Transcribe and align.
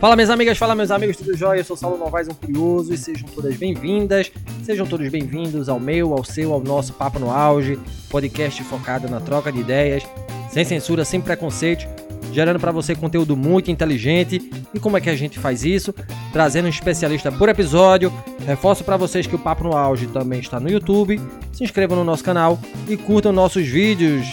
Fala 0.00 0.14
minhas 0.14 0.30
amigas, 0.30 0.56
fala 0.56 0.76
meus 0.76 0.92
amigos, 0.92 1.16
tudo 1.16 1.36
jóia? 1.36 1.58
Eu 1.58 1.64
sou 1.64 1.76
Saulo 1.76 1.98
Novaes, 1.98 2.28
um 2.28 2.34
curioso, 2.34 2.94
e 2.94 2.96
sejam 2.96 3.28
todas 3.34 3.56
bem-vindas, 3.56 4.30
sejam 4.62 4.86
todos 4.86 5.08
bem-vindos 5.08 5.68
ao 5.68 5.80
meu, 5.80 6.12
ao 6.12 6.22
seu, 6.22 6.52
ao 6.52 6.60
nosso 6.60 6.92
Papo 6.92 7.18
no 7.18 7.32
Auge, 7.32 7.76
podcast 8.08 8.62
focado 8.62 9.08
na 9.08 9.18
troca 9.18 9.50
de 9.50 9.58
ideias, 9.58 10.04
sem 10.52 10.64
censura, 10.64 11.04
sem 11.04 11.20
preconceito, 11.20 11.84
gerando 12.32 12.60
para 12.60 12.70
você 12.70 12.94
conteúdo 12.94 13.36
muito 13.36 13.72
inteligente. 13.72 14.48
E 14.72 14.78
como 14.78 14.96
é 14.96 15.00
que 15.00 15.10
a 15.10 15.16
gente 15.16 15.36
faz 15.36 15.64
isso? 15.64 15.92
Trazendo 16.32 16.66
um 16.66 16.70
especialista 16.70 17.32
por 17.32 17.48
episódio. 17.48 18.12
Reforço 18.46 18.84
para 18.84 18.96
vocês 18.96 19.26
que 19.26 19.34
o 19.34 19.38
Papo 19.38 19.64
no 19.64 19.76
Auge 19.76 20.06
também 20.06 20.38
está 20.38 20.60
no 20.60 20.70
YouTube. 20.70 21.20
Se 21.52 21.64
inscrevam 21.64 21.96
no 21.96 22.04
nosso 22.04 22.22
canal 22.22 22.56
e 22.88 22.96
curtam 22.96 23.32
nossos 23.32 23.66
vídeos. 23.66 24.26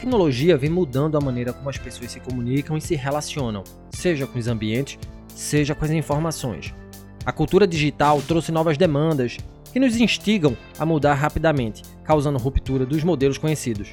Tecnologia 0.00 0.56
vem 0.56 0.70
mudando 0.70 1.18
a 1.18 1.20
maneira 1.20 1.52
como 1.52 1.68
as 1.68 1.76
pessoas 1.76 2.10
se 2.10 2.20
comunicam 2.20 2.74
e 2.74 2.80
se 2.80 2.94
relacionam, 2.94 3.62
seja 3.90 4.26
com 4.26 4.38
os 4.38 4.48
ambientes, 4.48 4.98
seja 5.28 5.74
com 5.74 5.84
as 5.84 5.90
informações. 5.90 6.74
A 7.26 7.30
cultura 7.30 7.66
digital 7.66 8.22
trouxe 8.22 8.50
novas 8.50 8.78
demandas 8.78 9.36
que 9.70 9.78
nos 9.78 9.94
instigam 9.96 10.56
a 10.78 10.86
mudar 10.86 11.12
rapidamente, 11.14 11.82
causando 12.02 12.38
ruptura 12.38 12.86
dos 12.86 13.04
modelos 13.04 13.36
conhecidos. 13.36 13.90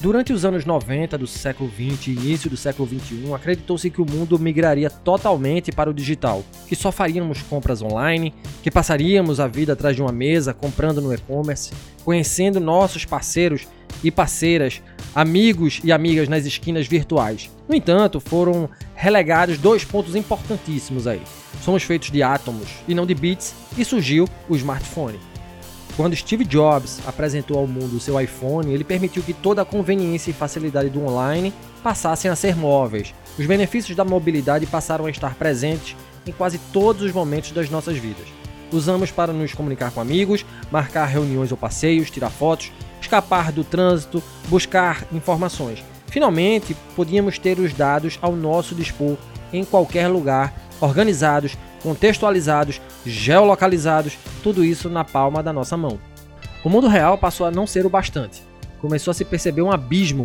Durante 0.00 0.32
os 0.32 0.44
anos 0.44 0.64
90 0.64 1.18
do 1.18 1.26
século 1.26 1.68
20 1.68 2.08
e 2.08 2.12
início 2.12 2.48
do 2.48 2.56
século 2.56 2.86
21, 2.86 3.34
acreditou-se 3.34 3.90
que 3.90 4.00
o 4.00 4.08
mundo 4.08 4.38
migraria 4.38 4.90
totalmente 4.90 5.72
para 5.72 5.90
o 5.90 5.94
digital, 5.94 6.44
que 6.68 6.76
só 6.76 6.92
faríamos 6.92 7.42
compras 7.42 7.82
online, 7.82 8.32
que 8.62 8.70
passaríamos 8.70 9.40
a 9.40 9.48
vida 9.48 9.72
atrás 9.72 9.96
de 9.96 10.02
uma 10.02 10.12
mesa 10.12 10.54
comprando 10.54 11.00
no 11.00 11.12
e-commerce, 11.12 11.72
conhecendo 12.04 12.60
nossos 12.60 13.04
parceiros 13.04 13.66
e 14.02 14.10
parceiras, 14.10 14.82
amigos 15.14 15.80
e 15.84 15.92
amigas 15.92 16.28
nas 16.28 16.46
esquinas 16.46 16.86
virtuais. 16.86 17.50
No 17.68 17.74
entanto, 17.74 18.20
foram 18.20 18.68
relegados 18.94 19.58
dois 19.58 19.84
pontos 19.84 20.16
importantíssimos 20.16 21.06
aí. 21.06 21.22
Somos 21.62 21.82
feitos 21.82 22.10
de 22.10 22.22
átomos 22.22 22.68
e 22.88 22.94
não 22.94 23.06
de 23.06 23.14
bits, 23.14 23.54
e 23.76 23.84
surgiu 23.84 24.28
o 24.48 24.56
smartphone. 24.56 25.18
Quando 25.96 26.16
Steve 26.16 26.44
Jobs 26.44 27.00
apresentou 27.06 27.58
ao 27.58 27.66
mundo 27.66 27.96
o 27.96 28.00
seu 28.00 28.18
iPhone, 28.18 28.72
ele 28.72 28.82
permitiu 28.82 29.22
que 29.22 29.34
toda 29.34 29.60
a 29.60 29.64
conveniência 29.64 30.30
e 30.30 30.34
facilidade 30.34 30.88
do 30.88 31.04
online 31.04 31.52
passassem 31.82 32.30
a 32.30 32.36
ser 32.36 32.56
móveis. 32.56 33.14
Os 33.38 33.44
benefícios 33.44 33.94
da 33.94 34.04
mobilidade 34.04 34.66
passaram 34.66 35.04
a 35.04 35.10
estar 35.10 35.34
presentes 35.34 35.94
em 36.26 36.32
quase 36.32 36.58
todos 36.72 37.02
os 37.02 37.12
momentos 37.12 37.52
das 37.52 37.68
nossas 37.68 37.98
vidas. 37.98 38.26
Usamos 38.72 39.10
para 39.10 39.34
nos 39.34 39.52
comunicar 39.52 39.90
com 39.90 40.00
amigos, 40.00 40.46
marcar 40.70 41.04
reuniões 41.04 41.50
ou 41.50 41.58
passeios, 41.58 42.10
tirar 42.10 42.30
fotos, 42.30 42.72
escapar 43.12 43.52
do 43.52 43.62
trânsito, 43.62 44.22
buscar 44.48 45.04
informações. 45.12 45.84
Finalmente, 46.06 46.74
podíamos 46.96 47.38
ter 47.38 47.58
os 47.58 47.74
dados 47.74 48.18
ao 48.22 48.34
nosso 48.34 48.74
dispor 48.74 49.18
em 49.52 49.64
qualquer 49.64 50.08
lugar, 50.08 50.54
organizados, 50.80 51.56
contextualizados, 51.82 52.80
geolocalizados, 53.04 54.16
tudo 54.42 54.64
isso 54.64 54.88
na 54.88 55.04
palma 55.04 55.42
da 55.42 55.52
nossa 55.52 55.76
mão. 55.76 55.98
O 56.64 56.70
mundo 56.70 56.88
real 56.88 57.18
passou 57.18 57.46
a 57.46 57.50
não 57.50 57.66
ser 57.66 57.84
o 57.84 57.90
bastante. 57.90 58.42
Começou 58.80 59.10
a 59.10 59.14
se 59.14 59.24
perceber 59.24 59.60
um 59.62 59.70
abismo 59.70 60.24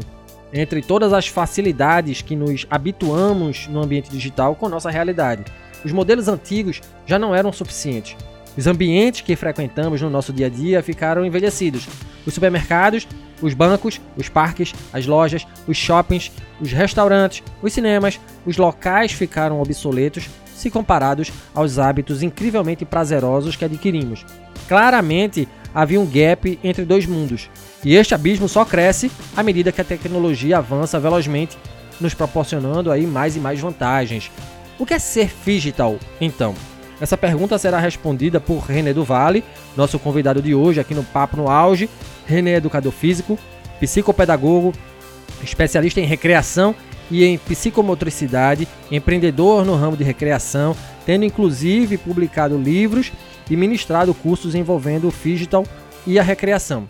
entre 0.54 0.82
todas 0.82 1.12
as 1.12 1.28
facilidades 1.28 2.22
que 2.22 2.38
nos 2.38 2.66
habituamos 2.70 3.68
no 3.68 3.84
ambiente 3.84 4.10
digital 4.10 4.56
com 4.56 4.70
nossa 4.70 4.90
realidade. 4.90 5.44
Os 5.84 5.92
modelos 5.92 6.30
antigos 6.30 6.82
já 7.06 7.20
não 7.20 7.36
eram 7.36 7.52
suficientes. 7.52 8.16
Os 8.58 8.66
ambientes 8.66 9.22
que 9.22 9.36
frequentamos 9.36 10.02
no 10.02 10.10
nosso 10.10 10.34
dia 10.34 10.48
a 10.48 10.50
dia 10.50 10.82
ficaram 10.82 11.24
envelhecidos. 11.24 11.88
Os 12.26 12.34
supermercados, 12.34 13.08
os 13.42 13.54
bancos, 13.54 14.02
os 14.18 14.28
parques, 14.28 14.74
as 14.92 15.06
lojas, 15.06 15.46
os 15.68 15.78
shoppings, 15.78 16.32
os 16.60 16.72
restaurantes, 16.72 17.44
os 17.62 17.72
cinemas, 17.72 18.20
os 18.46 18.58
locais 18.58 19.12
ficaram 19.12 19.62
obsoletos 19.62 20.28
se 20.56 20.72
comparados 20.72 21.32
aos 21.54 21.78
hábitos 21.78 22.24
incrivelmente 22.24 22.84
prazerosos 22.84 23.56
que 23.56 23.64
adquirimos. 23.64 24.26
Claramente 24.68 25.48
havia 25.74 26.02
um 26.02 26.06
gap 26.08 26.60
entre 26.64 26.84
dois 26.84 27.06
mundos, 27.06 27.48
e 27.86 27.96
este 27.96 28.16
abismo 28.16 28.50
só 28.50 28.66
cresce 28.66 29.12
à 29.36 29.44
medida 29.44 29.72
que 29.72 29.80
a 29.80 29.84
tecnologia 29.84 30.58
avança 30.58 31.00
velozmente, 31.00 31.56
nos 32.02 32.16
proporcionando 32.16 32.92
aí 32.92 33.06
mais 33.06 33.36
e 33.36 33.40
mais 33.40 33.60
vantagens. 33.60 34.32
O 34.80 34.86
que 34.86 34.96
é 34.96 35.00
ser 35.00 35.32
digital, 35.46 35.98
então? 36.20 36.56
Essa 37.00 37.16
pergunta 37.16 37.58
será 37.60 37.80
respondida 37.80 38.40
por 38.40 38.60
René 38.60 38.92
Duvalle, 38.92 39.44
nosso 39.76 40.00
convidado 40.00 40.42
de 40.42 40.56
hoje 40.56 40.80
aqui 40.80 40.96
no 40.96 41.04
Papo 41.04 41.38
no 41.38 41.48
Auge. 41.48 41.88
René 42.26 42.54
é 42.54 42.56
educador 42.56 42.92
físico, 42.92 43.38
psicopedagogo, 43.80 44.74
especialista 45.44 46.02
em 46.02 46.06
recreação 46.06 46.74
e 47.12 47.24
em 47.24 47.38
psicomotricidade, 47.38 48.68
empreendedor 48.92 49.64
no 49.64 49.76
ramo 49.76 49.96
de 49.96 50.04
recreação, 50.04 50.76
tendo 51.06 51.24
inclusive 51.24 51.98
publicado 52.00 52.58
livros 52.58 53.12
e 53.50 53.56
ministrado 53.56 54.14
cursos 54.14 54.56
envolvendo 54.56 55.08
o 55.08 55.14
digital 55.24 55.64
e 56.06 56.18
a 56.18 56.24
recreação. 56.24 56.90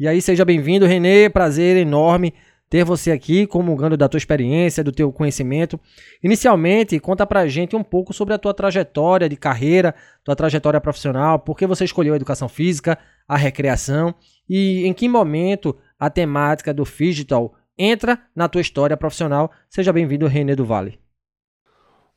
E 0.00 0.08
aí, 0.08 0.20
seja 0.20 0.44
bem-vindo, 0.44 0.86
Renê, 0.86 1.30
prazer 1.30 1.76
enorme 1.76 2.34
ter 2.74 2.82
você 2.82 3.12
aqui 3.12 3.46
comungando 3.46 3.96
da 3.96 4.08
tua 4.08 4.18
experiência, 4.18 4.82
do 4.82 4.90
teu 4.90 5.12
conhecimento. 5.12 5.78
Inicialmente, 6.20 6.98
conta 6.98 7.24
pra 7.24 7.46
gente 7.46 7.76
um 7.76 7.84
pouco 7.84 8.12
sobre 8.12 8.34
a 8.34 8.38
tua 8.38 8.52
trajetória 8.52 9.28
de 9.28 9.36
carreira, 9.36 9.94
tua 10.24 10.34
trajetória 10.34 10.80
profissional, 10.80 11.38
por 11.38 11.56
que 11.56 11.68
você 11.68 11.84
escolheu 11.84 12.14
a 12.14 12.16
educação 12.16 12.48
física, 12.48 12.98
a 13.28 13.36
recreação 13.36 14.12
e 14.50 14.84
em 14.84 14.92
que 14.92 15.08
momento 15.08 15.78
a 15.96 16.10
temática 16.10 16.74
do 16.74 16.82
digital 16.82 17.54
entra 17.78 18.20
na 18.34 18.48
tua 18.48 18.60
história 18.60 18.96
profissional. 18.96 19.52
Seja 19.70 19.92
bem-vindo, 19.92 20.26
René 20.26 20.56
do 20.56 20.64
Vale. 20.64 20.98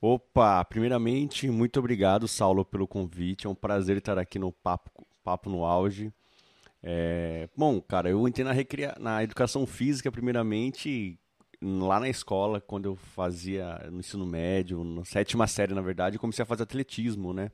Opa, 0.01 0.65
primeiramente, 0.65 1.51
muito 1.51 1.77
obrigado, 1.77 2.27
Saulo, 2.27 2.65
pelo 2.65 2.87
convite. 2.87 3.45
É 3.45 3.49
um 3.49 3.53
prazer 3.53 3.97
estar 3.97 4.17
aqui 4.17 4.39
no 4.39 4.51
Papo, 4.51 4.89
Papo 5.23 5.51
no 5.51 5.63
Auge. 5.63 6.11
É, 6.81 7.49
bom, 7.55 7.81
cara, 7.81 8.09
eu 8.09 8.27
entrei 8.27 8.45
na, 8.45 8.51
recria... 8.51 8.95
na 8.99 9.23
educação 9.23 9.65
física, 9.65 10.11
primeiramente, 10.11 11.19
lá 11.61 11.99
na 11.99 12.09
escola, 12.09 12.61
quando 12.61 12.85
eu 12.85 12.95
fazia 12.95 13.89
no 13.91 13.99
ensino 13.99 14.25
médio, 14.25 14.83
na 14.83 15.03
sétima 15.03 15.47
série, 15.47 15.73
na 15.73 15.81
verdade, 15.81 16.15
eu 16.15 16.19
comecei 16.19 16.43
a 16.43 16.45
fazer 16.45 16.63
atletismo, 16.63 17.33
né? 17.33 17.51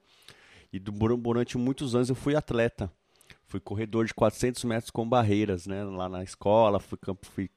E 0.71 0.79
durante 0.79 1.57
muitos 1.57 1.95
anos 1.95 2.09
eu 2.09 2.15
fui 2.15 2.35
atleta. 2.35 2.91
Fui 3.45 3.59
corredor 3.59 4.05
de 4.05 4.13
400 4.13 4.63
metros 4.63 4.89
com 4.89 5.07
barreiras, 5.07 5.67
né? 5.67 5.83
Lá 5.83 6.09
na 6.09 6.23
escola, 6.23 6.79
fui, 6.79 6.97
fui 7.21 7.49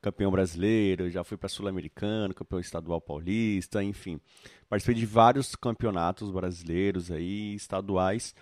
campeão 0.00 0.30
brasileiro, 0.30 1.10
já 1.10 1.22
fui 1.22 1.36
para 1.36 1.48
sul-americano, 1.48 2.34
campeão 2.34 2.60
estadual 2.60 3.00
paulista, 3.00 3.82
enfim. 3.82 4.18
Participei 4.68 4.94
de 4.94 5.06
vários 5.06 5.54
campeonatos 5.54 6.30
brasileiros 6.30 7.10
aí, 7.10 7.54
estaduais. 7.54 8.34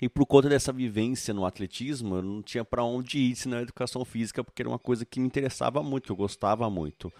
E 0.00 0.08
por 0.08 0.24
conta 0.26 0.48
dessa 0.48 0.72
vivência 0.72 1.34
no 1.34 1.44
atletismo, 1.44 2.16
eu 2.16 2.22
não 2.22 2.42
tinha 2.42 2.64
para 2.64 2.84
onde 2.84 3.18
ir 3.18 3.36
na 3.46 3.60
educação 3.60 4.04
física, 4.04 4.44
porque 4.44 4.62
era 4.62 4.68
uma 4.68 4.78
coisa 4.78 5.04
que 5.04 5.18
me 5.18 5.26
interessava 5.26 5.82
muito, 5.82 6.04
que 6.04 6.12
eu 6.12 6.16
gostava 6.16 6.70
muito. 6.70 7.12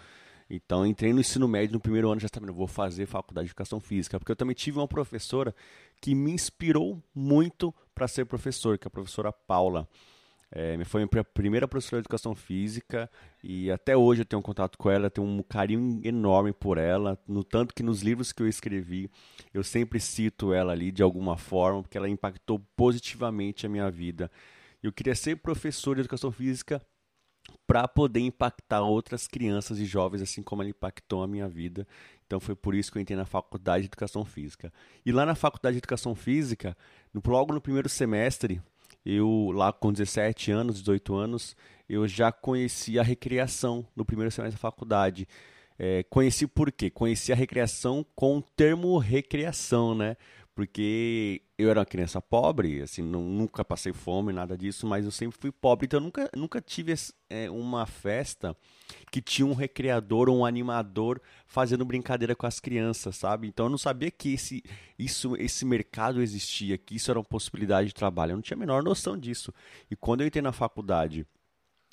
Então, 0.49 0.85
entrei 0.85 1.13
no 1.13 1.19
ensino 1.19 1.47
médio 1.47 1.73
no 1.73 1.79
primeiro 1.79 2.09
ano, 2.09 2.19
já 2.19 2.27
sabendo, 2.33 2.53
vou 2.53 2.67
fazer 2.67 3.05
faculdade 3.05 3.45
de 3.45 3.51
educação 3.51 3.79
física, 3.79 4.17
porque 4.17 4.31
eu 4.31 4.35
também 4.35 4.55
tive 4.55 4.79
uma 4.79 4.87
professora 4.87 5.53
que 6.01 6.15
me 6.15 6.31
inspirou 6.31 7.03
muito 7.13 7.75
para 7.93 8.07
ser 8.07 8.25
professor, 8.25 8.77
que 8.77 8.87
é 8.87 8.89
a 8.89 8.91
professora 8.91 9.31
Paula. 9.31 9.87
É, 10.51 10.83
foi 10.83 11.05
minha 11.05 11.23
primeira 11.23 11.67
professora 11.67 12.01
de 12.01 12.07
educação 12.07 12.33
física 12.33 13.09
e 13.43 13.69
até 13.69 13.95
hoje 13.95 14.21
eu 14.21 14.25
tenho 14.25 14.41
contato 14.41 14.79
com 14.79 14.89
ela, 14.89 15.09
tenho 15.09 15.27
um 15.27 15.43
carinho 15.43 16.01
enorme 16.03 16.51
por 16.51 16.79
ela, 16.79 17.19
no 17.27 17.43
tanto 17.43 17.73
que 17.73 17.83
nos 17.83 18.01
livros 18.01 18.31
que 18.31 18.41
eu 18.41 18.47
escrevi 18.47 19.11
eu 19.53 19.63
sempre 19.63 19.99
cito 19.99 20.51
ela 20.51 20.73
ali 20.73 20.91
de 20.91 21.03
alguma 21.03 21.37
forma, 21.37 21.83
porque 21.83 21.97
ela 21.97 22.09
impactou 22.09 22.59
positivamente 22.75 23.67
a 23.67 23.69
minha 23.69 23.91
vida. 23.91 24.31
Eu 24.81 24.91
queria 24.91 25.13
ser 25.13 25.35
professor 25.35 25.95
de 25.95 26.01
educação 26.01 26.31
física 26.31 26.81
para 27.67 27.87
poder 27.87 28.21
impactar 28.21 28.81
outras 28.81 29.27
crianças 29.27 29.77
e 29.79 29.85
jovens, 29.85 30.21
assim 30.21 30.41
como 30.41 30.61
ela 30.61 30.69
impactou 30.69 31.21
a 31.21 31.27
minha 31.27 31.47
vida. 31.47 31.87
Então 32.25 32.39
foi 32.39 32.55
por 32.55 32.73
isso 32.73 32.91
que 32.91 32.97
eu 32.97 33.01
entrei 33.01 33.17
na 33.17 33.25
faculdade 33.25 33.83
de 33.83 33.87
educação 33.87 34.25
física. 34.25 34.73
E 35.05 35.11
lá 35.11 35.25
na 35.25 35.35
faculdade 35.35 35.75
de 35.75 35.79
educação 35.79 36.15
física, 36.15 36.75
logo 37.25 37.53
no 37.53 37.61
primeiro 37.61 37.89
semestre, 37.89 38.61
eu 39.05 39.51
lá 39.53 39.71
com 39.71 39.91
17 39.91 40.51
anos, 40.51 40.79
18 40.79 41.15
anos, 41.15 41.55
eu 41.87 42.07
já 42.07 42.31
conhecia 42.31 43.01
a 43.01 43.03
recreação 43.03 43.85
no 43.95 44.05
primeiro 44.05 44.31
semestre 44.31 44.57
da 44.57 44.61
faculdade. 44.61 45.27
É, 45.77 46.03
conheci 46.03 46.45
por 46.45 46.71
quê? 46.71 46.89
Conheci 46.89 47.31
a 47.31 47.35
recreação 47.35 48.05
com 48.15 48.37
o 48.37 48.41
termo 48.41 48.97
recreação, 48.97 49.95
né? 49.95 50.17
Porque 50.59 51.41
eu 51.57 51.69
era 51.69 51.79
uma 51.79 51.85
criança 51.85 52.21
pobre, 52.21 52.81
assim, 52.81 53.01
não, 53.01 53.21
nunca 53.21 53.63
passei 53.63 53.93
fome, 53.93 54.33
nada 54.33 54.57
disso, 54.57 54.85
mas 54.85 55.05
eu 55.05 55.11
sempre 55.11 55.39
fui 55.39 55.53
pobre, 55.53 55.85
então 55.85 56.01
eu 56.01 56.03
nunca, 56.03 56.29
nunca 56.35 56.59
tive 56.59 56.93
é, 57.29 57.49
uma 57.49 57.85
festa 57.85 58.53
que 59.09 59.21
tinha 59.21 59.45
um 59.45 59.53
recreador 59.53 60.27
ou 60.27 60.39
um 60.39 60.45
animador 60.45 61.21
fazendo 61.47 61.85
brincadeira 61.85 62.35
com 62.35 62.45
as 62.45 62.59
crianças, 62.59 63.15
sabe? 63.15 63.47
Então 63.47 63.67
eu 63.67 63.69
não 63.69 63.77
sabia 63.77 64.11
que 64.11 64.33
esse, 64.33 64.61
isso, 64.97 65.33
esse 65.37 65.63
mercado 65.63 66.21
existia, 66.21 66.77
que 66.77 66.93
isso 66.93 67.09
era 67.09 67.19
uma 67.19 67.23
possibilidade 67.23 67.87
de 67.87 67.93
trabalho, 67.93 68.31
eu 68.31 68.35
não 68.35 68.41
tinha 68.41 68.57
a 68.57 68.59
menor 68.59 68.83
noção 68.83 69.17
disso. 69.17 69.53
E 69.89 69.95
quando 69.95 70.19
eu 70.21 70.27
entrei 70.27 70.41
na 70.41 70.51
faculdade 70.51 71.25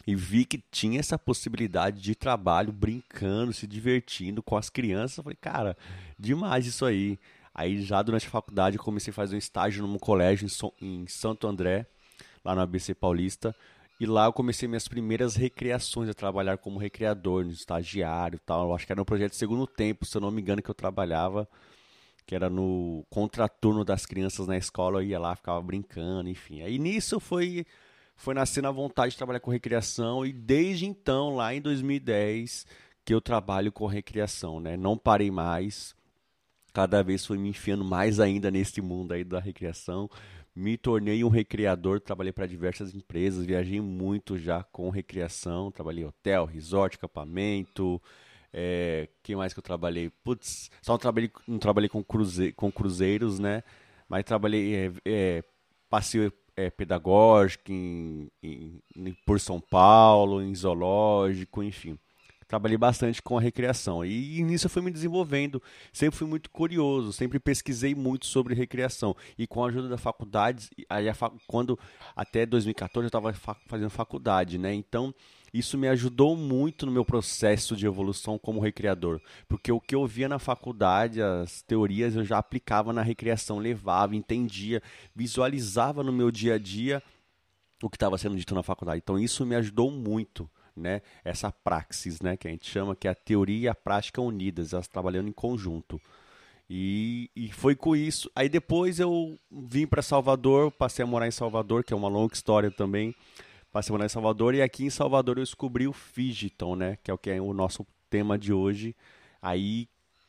e 0.05 0.17
vi 0.17 0.45
que 0.45 0.59
tinha 0.73 0.99
essa 0.99 1.17
possibilidade 1.17 2.01
de 2.01 2.17
trabalho 2.17 2.73
brincando, 2.73 3.53
se 3.53 3.65
divertindo 3.65 4.43
com 4.43 4.57
as 4.57 4.69
crianças, 4.69 5.19
eu 5.19 5.23
falei, 5.23 5.39
cara, 5.41 5.77
demais 6.19 6.67
isso 6.67 6.85
aí. 6.85 7.17
Aí 7.59 7.81
já 7.81 8.03
durante 8.03 8.27
a 8.27 8.31
faculdade 8.31 8.77
comecei 8.77 9.11
a 9.11 9.15
fazer 9.15 9.35
um 9.35 9.39
estágio 9.39 9.87
num 9.87 9.99
colégio 9.99 10.47
em 10.79 11.07
Santo 11.07 11.49
André, 11.49 11.87
lá 12.45 12.55
no 12.55 12.61
ABC 12.61 12.95
Paulista. 12.95 13.57
E 13.99 14.05
lá 14.05 14.27
eu 14.27 14.33
comecei 14.35 14.69
minhas 14.69 14.87
primeiras 14.87 15.37
recreações 15.37 16.11
a 16.11 16.13
trabalhar 16.13 16.59
como 16.59 16.79
recreador, 16.79 17.47
no 17.47 17.51
estagiário 17.51 18.39
tal. 18.45 18.69
Eu 18.69 18.75
acho 18.75 18.85
que 18.85 18.93
era 18.93 19.01
um 19.01 19.07
projeto 19.07 19.33
segundo 19.33 19.67
tempo, 19.67 20.05
se 20.05 20.15
eu 20.15 20.21
não 20.21 20.31
me 20.31 20.43
engano, 20.43 20.61
que 20.61 20.69
eu 20.69 20.75
trabalhava, 20.75 21.49
que 22.27 22.35
era 22.35 22.51
no 22.51 23.07
contraturno 23.09 23.87
das 23.87 24.05
crianças 24.05 24.47
na 24.47 24.59
escola. 24.59 24.99
Eu 24.99 25.05
ia 25.05 25.19
lá, 25.19 25.35
ficava 25.35 25.63
brincando, 25.63 26.29
enfim. 26.29 26.61
Aí 26.61 26.79
nisso 26.79 27.19
foi, 27.19 27.65
foi 28.17 28.35
nascendo 28.35 28.69
a 28.69 28.71
vontade 28.71 29.13
de 29.13 29.17
trabalhar 29.17 29.41
com 29.41 29.51
recreação. 29.51 30.27
E 30.27 30.33
desde 30.35 30.85
então, 30.85 31.35
lá 31.35 31.55
em 31.55 31.63
2010, 31.63 32.67
que 33.03 33.15
eu 33.15 33.21
trabalho 33.23 33.73
com 33.73 33.87
recreação, 33.87 34.61
né? 34.61 34.77
Não 34.77 34.99
parei 34.99 35.31
mais 35.31 35.96
cada 36.77 37.03
vez 37.03 37.25
fui 37.25 37.39
me 37.39 37.49
enfiando 37.49 37.83
mais 37.83 38.21
ainda 38.21 38.51
nesse 38.51 38.83
mundo 38.83 39.13
aí 39.13 39.25
da 39.25 39.41
recreação. 39.41 40.11
Me 40.55 40.77
tornei 40.77 41.25
um 41.25 41.31
recreador, 41.31 42.01
trabalhei 42.01 42.35
para 42.35 42.47
diversas 42.47 42.95
empresas, 42.95 43.47
viajei 43.47 43.81
muito 43.81 44.39
já 44.39 44.63
com 44.63 44.91
recreação, 44.91 45.71
trabalhei 45.71 46.05
em 46.05 46.07
hotel, 46.07 46.45
resort, 46.45 46.97
acampamento, 46.97 47.99
é, 48.53 49.09
que 49.23 49.35
mais 49.35 49.55
que 49.55 49.59
eu 49.59 49.63
trabalhei? 49.63 50.11
Putz, 50.23 50.71
só 50.83 50.93
não 50.93 50.99
trabalhei, 50.99 51.31
não 51.49 51.59
trabalhei 51.59 51.89
com, 51.89 52.05
cruze, 52.05 52.53
com 52.53 52.71
cruzeiros, 52.71 53.39
né? 53.39 53.63
Mas 54.07 54.25
trabalhei, 54.25 54.75
é, 54.75 54.93
é, 55.07 55.45
passeio 55.89 56.31
é, 56.55 56.69
pedagógico 56.69 57.73
em, 57.73 58.31
em, 58.43 58.83
em, 58.95 59.17
por 59.25 59.41
São 59.41 59.63
Paulo, 59.63 60.43
em 60.43 60.55
zoológico, 60.55 61.63
enfim 61.63 61.99
trabalhei 62.47 62.79
bastante 62.79 63.21
com 63.23 63.37
a 63.37 63.41
recreação. 63.41 64.05
E, 64.05 64.43
nisso 64.43 64.67
eu 64.67 64.71
fui 64.71 64.83
me 64.83 64.91
desenvolvendo. 64.91 65.63
Sempre 65.93 66.19
fui 66.19 66.27
muito 66.27 66.51
curioso, 66.51 67.13
sempre 67.13 67.39
pesquisei 67.39 67.95
muito 67.95 68.27
sobre 68.27 68.55
recreação. 68.55 69.15
E 69.37 69.47
com 69.47 69.65
a 69.65 69.69
ajuda 69.69 69.89
da 69.89 69.99
faculdade, 69.99 70.69
aí 70.89 71.09
a, 71.09 71.15
quando 71.47 71.79
até 72.15 72.47
2014 72.47 73.05
eu 73.05 73.09
estava 73.09 73.33
fa 73.33 73.57
fazendo 73.67 73.91
faculdade, 73.91 74.59
né? 74.59 74.73
Então 74.73 75.15
isso 75.53 75.79
me 75.79 75.89
ajudou 75.89 76.37
muito 76.37 76.85
no 76.85 76.93
meu 76.93 77.05
processo 77.05 77.75
de 77.75 77.87
evolução 77.87 78.39
como 78.39 78.61
recreador, 78.61 79.21
porque 79.49 79.73
o 79.73 79.81
que 79.81 79.95
eu 79.95 80.07
via 80.07 80.29
na 80.29 80.39
faculdade, 80.39 81.23
as 81.23 81.63
teorias 81.63 82.15
eu 82.15 82.25
já 82.25 82.37
aplicava 82.37 82.93
na 82.93 83.01
recreação, 83.01 83.59
levava, 83.59 84.15
entendia, 84.15 84.83
visualizava 85.15 86.03
no 86.03 86.13
meu 86.13 86.31
dia 86.31 86.55
a 86.55 86.59
dia 86.59 87.03
o 87.83 87.89
que 87.89 87.97
estava 87.97 88.19
sendo 88.19 88.37
dito 88.37 88.55
na 88.55 88.63
faculdade. 88.63 89.01
Então 89.03 89.19
isso 89.19 89.47
me 89.47 89.55
ajudou 89.55 89.91
muito 89.91 90.49
né, 90.77 91.01
essa 91.25 91.51
praxis, 91.51 92.21
né, 92.21 92.37
que 92.37 92.47
a 92.47 92.51
gente 92.51 92.69
chama 92.69 92.95
que 92.95 93.09
é 93.09 93.11
a 93.11 93.15
teoria 93.15 93.65
e 93.65 93.69
a 93.69 93.75
prática 93.75 94.21
unidas, 94.21 94.73
elas 94.73 94.89
trabalhando 94.89 95.29
em 95.29 95.33
conjunto. 95.33 96.01
E, 96.69 97.31
e 97.35 97.51
foi 97.53 97.77
com 97.77 97.95
isso. 97.95 98.31
Aí 98.35 98.49
depois 98.49 98.99
eu 98.99 99.39
vim 99.51 99.87
para 99.87 100.03
Salvador, 100.03 100.71
passei 100.73 101.05
a 101.05 101.07
morar 101.07 101.29
em 101.29 101.33
Salvador, 101.33 101.85
que 101.85 101.93
é 101.93 101.97
uma 101.97 102.09
longa 102.09 102.35
história 102.35 102.71
também. 102.71 103.15
Passei 103.71 103.93
a 103.93 103.95
morar 103.95 104.07
em 104.07 104.11
Salvador 104.11 104.55
e 104.55 104.63
aqui 104.63 104.85
em 104.85 104.91
Salvador 104.91 105.39
eu 105.39 105.45
descobri 105.45 105.87
o 105.87 105.93
Figiton, 105.93 106.75
né, 106.77 106.99
que 107.03 107.11
é 107.11 107.15
o 107.15 107.19
que 107.19 107.31
é 107.31 107.41
o 107.41 107.53
nosso 107.53 107.87
tema 108.11 108.37
de 108.37 108.53
hoje. 108.53 108.97
Aí 109.41 109.89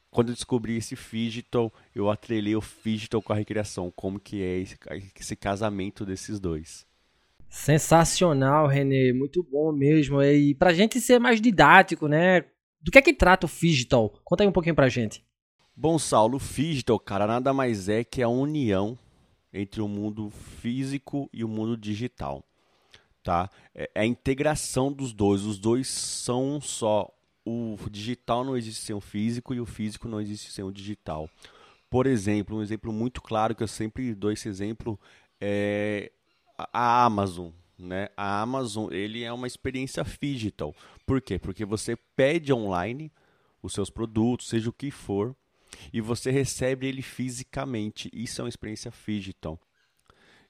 quando 0.09 0.29
eu 0.29 0.35
descobri 0.35 0.77
esse 0.77 0.95
Figiton, 0.95 1.71
eu 1.93 2.09
atrelei 2.09 2.55
o 2.55 2.61
Figiton 2.61 3.21
com 3.21 3.33
a 3.33 3.35
recreação, 3.35 3.91
como 3.95 4.19
que 4.19 4.41
é 4.41 4.57
esse, 4.57 4.77
esse 5.19 5.35
casamento 5.35 6.05
desses 6.05 6.39
dois. 6.39 6.85
Sensacional, 7.49 8.67
Renê, 8.67 9.13
muito 9.13 9.43
bom 9.43 9.71
mesmo. 9.71 10.21
E 10.21 10.53
pra 10.55 10.73
gente 10.73 10.99
ser 10.99 11.19
mais 11.19 11.41
didático, 11.41 12.07
né? 12.07 12.45
Do 12.81 12.91
que 12.91 12.97
é 12.97 13.01
que 13.01 13.13
trata 13.13 13.45
o 13.45 13.49
Figital? 13.49 14.13
Conta 14.23 14.43
aí 14.43 14.47
um 14.47 14.51
pouquinho 14.51 14.75
pra 14.75 14.89
gente. 14.89 15.25
Bom, 15.75 15.99
Saulo, 15.99 16.37
o 16.37 16.39
Figital, 16.39 16.99
cara, 16.99 17.27
nada 17.27 17.53
mais 17.53 17.87
é 17.87 18.03
que 18.03 18.21
a 18.21 18.27
união 18.27 18.97
entre 19.53 19.81
o 19.81 19.87
mundo 19.87 20.29
físico 20.29 21.29
e 21.33 21.43
o 21.43 21.47
mundo 21.47 21.77
digital, 21.77 22.43
tá? 23.23 23.49
É, 23.73 23.89
é 23.95 24.01
a 24.01 24.05
integração 24.05 24.91
dos 24.91 25.13
dois, 25.13 25.43
os 25.43 25.57
dois 25.57 25.87
são 25.87 26.59
só. 26.61 27.11
O 27.45 27.77
digital 27.89 28.43
não 28.43 28.57
existe 28.57 28.83
sem 28.83 28.95
o 28.95 28.99
físico 28.99 29.53
e 29.53 29.61
o 29.61 29.65
físico 29.65 30.07
não 30.07 30.19
existe 30.19 30.51
sem 30.51 30.65
o 30.65 30.71
digital. 30.71 31.29
Por 31.89 32.05
exemplo, 32.05 32.57
um 32.57 32.61
exemplo 32.61 32.91
muito 32.91 33.21
claro 33.21 33.55
que 33.55 33.63
eu 33.63 33.67
sempre 33.67 34.13
dou 34.13 34.31
esse 34.31 34.49
exemplo 34.49 34.99
é 35.39 36.11
a 36.57 37.05
Amazon, 37.05 37.49
né? 37.77 38.09
A 38.17 38.41
Amazon, 38.41 38.91
ele 38.91 39.23
é 39.23 39.31
uma 39.31 39.47
experiência 39.47 40.03
digital. 40.03 40.75
Por 41.05 41.21
quê? 41.21 41.37
Porque 41.37 41.65
você 41.65 41.95
pede 42.15 42.51
online 42.51 43.11
os 43.61 43.73
seus 43.73 43.89
produtos, 43.89 44.49
seja 44.49 44.69
o 44.69 44.73
que 44.73 44.89
for, 44.89 45.35
e 45.91 46.01
você 46.01 46.31
recebe 46.31 46.87
ele 46.87 47.01
fisicamente. 47.01 48.09
Isso 48.13 48.41
é 48.41 48.43
uma 48.43 48.49
experiência 48.49 48.91
digital. 49.05 49.59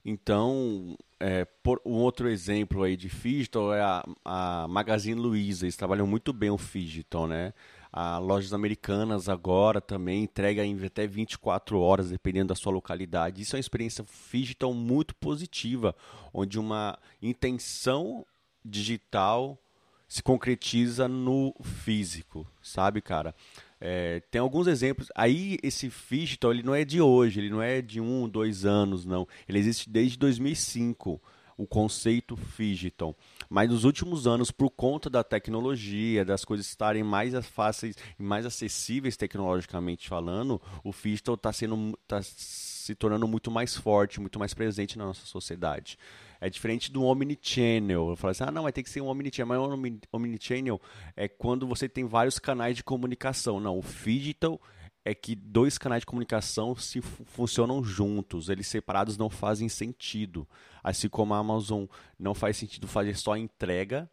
Então, 0.04 0.96
é, 1.20 1.44
por, 1.44 1.80
um 1.84 1.94
outro 1.94 2.28
exemplo 2.28 2.82
aí 2.82 2.96
de 2.96 3.08
digital 3.08 3.74
é 3.74 3.82
a, 3.82 4.04
a 4.24 4.66
Magazine 4.68 5.20
Luiza. 5.20 5.66
Eles 5.66 5.76
trabalham 5.76 6.06
muito 6.06 6.32
bem 6.32 6.50
o 6.50 6.56
digital, 6.56 7.26
né? 7.26 7.52
A 7.92 8.18
lojas 8.18 8.52
americanas 8.52 9.28
agora 9.28 9.80
também 9.80 10.24
entrega 10.24 10.64
em 10.64 10.78
até 10.84 11.06
24 11.06 11.80
horas, 11.80 12.10
dependendo 12.10 12.48
da 12.48 12.54
sua 12.54 12.72
localidade. 12.72 13.42
Isso 13.42 13.56
é 13.56 13.58
uma 13.58 13.60
experiência 13.60 14.04
digital 14.32 14.74
muito 14.74 15.14
positiva, 15.14 15.94
onde 16.32 16.58
uma 16.58 16.98
intenção 17.22 18.26
digital 18.64 19.58
se 20.06 20.22
concretiza 20.22 21.06
no 21.06 21.54
físico, 21.62 22.46
sabe, 22.62 23.02
cara? 23.02 23.34
É, 23.80 24.20
tem 24.30 24.40
alguns 24.40 24.66
exemplos. 24.66 25.08
Aí 25.14 25.58
esse 25.62 25.90
digital 26.10 26.52
ele 26.52 26.62
não 26.62 26.74
é 26.74 26.84
de 26.84 27.00
hoje, 27.00 27.40
ele 27.40 27.50
não 27.50 27.62
é 27.62 27.82
de 27.82 28.00
um, 28.00 28.28
dois 28.28 28.64
anos, 28.64 29.04
não. 29.04 29.28
Ele 29.48 29.58
existe 29.58 29.88
desde 29.88 30.18
2005 30.18 31.20
o 31.58 31.66
conceito 31.66 32.38
digital. 32.56 33.16
Mas 33.50 33.68
nos 33.68 33.82
últimos 33.82 34.28
anos, 34.28 34.52
por 34.52 34.70
conta 34.70 35.10
da 35.10 35.24
tecnologia, 35.24 36.24
das 36.24 36.44
coisas 36.44 36.66
estarem 36.66 37.02
mais 37.02 37.34
fáceis 37.48 37.96
e 38.16 38.22
mais 38.22 38.46
acessíveis 38.46 39.16
tecnologicamente 39.16 40.08
falando, 40.08 40.62
o 40.84 40.92
digital 40.92 41.34
está 41.34 41.52
sendo 41.52 41.98
tá 42.06 42.22
se 42.22 42.94
tornando 42.94 43.26
muito 43.26 43.50
mais 43.50 43.76
forte, 43.76 44.20
muito 44.20 44.38
mais 44.38 44.54
presente 44.54 44.96
na 44.96 45.06
nossa 45.06 45.26
sociedade. 45.26 45.98
É 46.40 46.48
diferente 46.48 46.92
do 46.92 47.02
omnichannel. 47.02 48.10
Eu 48.10 48.16
falo 48.16 48.30
assim, 48.30 48.44
ah, 48.44 48.52
não, 48.52 48.62
vai 48.62 48.72
ter 48.72 48.84
que 48.84 48.90
ser 48.90 49.00
um 49.00 49.08
omnichannel. 49.08 49.46
Mas 49.48 49.58
um 49.58 49.98
omnichannel 50.12 50.80
é 51.16 51.26
quando 51.26 51.66
você 51.66 51.88
tem 51.88 52.04
vários 52.04 52.38
canais 52.38 52.76
de 52.76 52.84
comunicação. 52.84 53.58
Não, 53.58 53.76
o 53.76 53.82
digital 53.82 54.60
é 55.04 55.14
que 55.14 55.34
dois 55.34 55.78
canais 55.78 56.02
de 56.02 56.06
comunicação 56.06 56.74
se 56.76 57.00
funcionam 57.00 57.82
juntos, 57.82 58.48
eles 58.48 58.66
separados 58.66 59.16
não 59.16 59.30
fazem 59.30 59.68
sentido. 59.68 60.46
Assim 60.82 61.08
como 61.08 61.34
a 61.34 61.38
Amazon 61.38 61.84
não 62.18 62.34
faz 62.34 62.56
sentido 62.56 62.86
fazer 62.86 63.16
só 63.16 63.36
entrega 63.36 64.10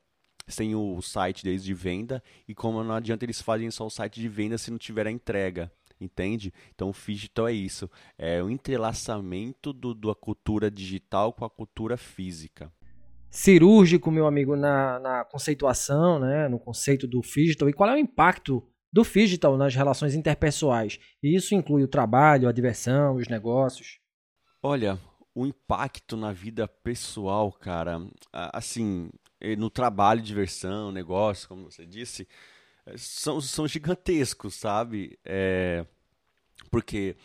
sem 0.48 0.76
o 0.76 1.02
site 1.02 1.44
deles 1.44 1.64
de 1.64 1.74
venda, 1.74 2.22
e 2.48 2.54
como 2.54 2.84
não 2.84 2.94
adianta 2.94 3.26
eles 3.26 3.42
fazerem 3.42 3.72
só 3.72 3.86
o 3.88 3.90
site 3.90 4.22
de 4.22 4.30
venda 4.30 4.58
se 4.58 4.70
não 4.70 4.78
tiver 4.78 5.08
a 5.08 5.12
entrega. 5.12 5.72
Entende? 6.00 6.54
Então 6.74 6.90
o 6.90 6.94
digital 6.94 7.48
é 7.48 7.54
isso. 7.54 7.90
É 8.18 8.44
o 8.44 8.50
entrelaçamento 8.50 9.74
do, 9.74 9.94
da 9.96 10.14
cultura 10.14 10.70
digital 10.70 11.34
com 11.34 11.46
a 11.46 11.50
cultura 11.50 11.98
física 11.98 12.72
cirúrgico, 13.36 14.10
meu 14.10 14.26
amigo, 14.28 14.56
na, 14.56 14.98
na 14.98 15.26
conceituação, 15.26 16.20
né, 16.20 16.48
no 16.48 16.58
conceito 16.58 17.06
do 17.06 17.20
digital, 17.20 17.68
e 17.68 17.74
qual 17.74 17.90
é 17.90 17.94
o 17.94 17.98
impacto 17.98 18.64
do 18.92 19.04
digital 19.04 19.58
nas 19.58 19.76
relações 19.76 20.16
interpessoais. 20.16 21.00
E 21.22 21.36
isso 21.36 21.54
inclui 21.54 21.84
o 21.84 21.88
trabalho, 21.88 22.48
a 22.48 22.52
diversão, 22.52 23.16
os 23.16 23.28
negócios. 23.28 24.00
Olha, 24.62 25.00
o 25.34 25.46
impacto 25.46 26.16
na 26.16 26.32
vida 26.32 26.68
pessoal, 26.68 27.52
cara, 27.52 28.02
assim, 28.32 29.10
no 29.58 29.70
trabalho, 29.70 30.22
diversão, 30.22 30.92
negócio, 30.92 31.48
como 31.48 31.70
você 31.70 31.86
disse, 31.86 32.28
é, 32.86 32.98
são, 32.98 33.42
são 33.42 33.68
gigantescos, 33.68 34.56
sabe? 34.56 35.20
É, 35.26 35.86
porque 36.72 37.16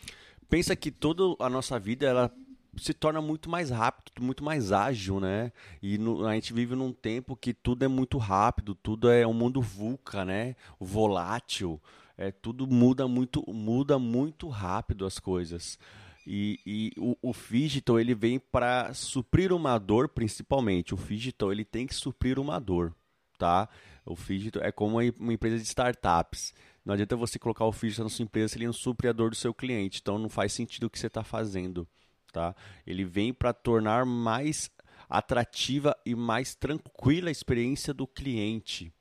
pensa 0.49 0.75
que 0.75 0.91
toda 0.91 1.23
a 1.39 1.49
nossa 1.49 1.79
vida 1.79 2.05
ela 2.05 2.31
se 2.77 2.93
torna 2.93 3.21
muito 3.21 3.49
mais 3.49 3.69
rápido, 3.69 4.21
muito 4.21 4.43
mais 4.43 4.71
ágil, 4.71 5.19
né? 5.19 5.51
E 5.81 5.97
no, 5.97 6.25
a 6.25 6.33
gente 6.33 6.53
vive 6.53 6.75
num 6.75 6.93
tempo 6.93 7.35
que 7.35 7.53
tudo 7.53 7.83
é 7.83 7.87
muito 7.87 8.17
rápido, 8.17 8.75
tudo 8.75 9.09
é 9.09 9.25
um 9.27 9.33
mundo 9.33 9.61
VUCA, 9.61 10.23
né? 10.23 10.55
Volátil, 10.79 11.81
é, 12.17 12.31
tudo 12.31 12.67
muda 12.67 13.07
muito, 13.07 13.43
muda 13.51 13.99
muito 13.99 14.47
rápido 14.47 15.05
as 15.05 15.19
coisas. 15.19 15.77
E, 16.25 16.59
e 16.65 16.93
o, 16.97 17.17
o 17.21 17.97
ele 17.99 18.13
vem 18.13 18.39
para 18.39 18.93
suprir 18.93 19.51
uma 19.51 19.77
dor, 19.77 20.07
principalmente. 20.07 20.93
O 20.93 20.97
Digital 20.97 21.51
ele 21.51 21.65
tem 21.65 21.87
que 21.87 21.95
suprir 21.95 22.39
uma 22.39 22.59
dor, 22.59 22.93
tá? 23.37 23.67
O 24.05 24.15
Digital 24.15 24.63
é 24.63 24.71
como 24.71 24.97
uma 25.19 25.33
empresa 25.33 25.57
de 25.57 25.63
startups. 25.63 26.53
Não 26.85 26.93
adianta 26.93 27.15
você 27.15 27.37
colocar 27.37 27.65
o 27.65 27.71
Digital 27.71 28.05
na 28.05 28.09
sua 28.09 28.23
empresa 28.23 28.49
se 28.49 28.57
ele 28.57 28.65
não 28.65 28.73
supre 28.73 29.07
a 29.07 29.11
dor 29.11 29.31
do 29.31 29.35
seu 29.35 29.53
cliente. 29.53 29.99
Então 30.01 30.17
não 30.17 30.29
faz 30.29 30.53
sentido 30.53 30.85
o 30.85 30.89
que 30.89 30.99
você 30.99 31.07
está 31.07 31.23
fazendo, 31.23 31.87
tá? 32.31 32.55
Ele 32.85 33.03
vem 33.03 33.33
para 33.33 33.53
tornar 33.53 34.05
mais 34.05 34.69
atrativa 35.09 35.95
e 36.05 36.15
mais 36.15 36.55
tranquila 36.55 37.29
a 37.29 37.31
experiência 37.31 37.93
do 37.93 38.07
cliente 38.07 38.93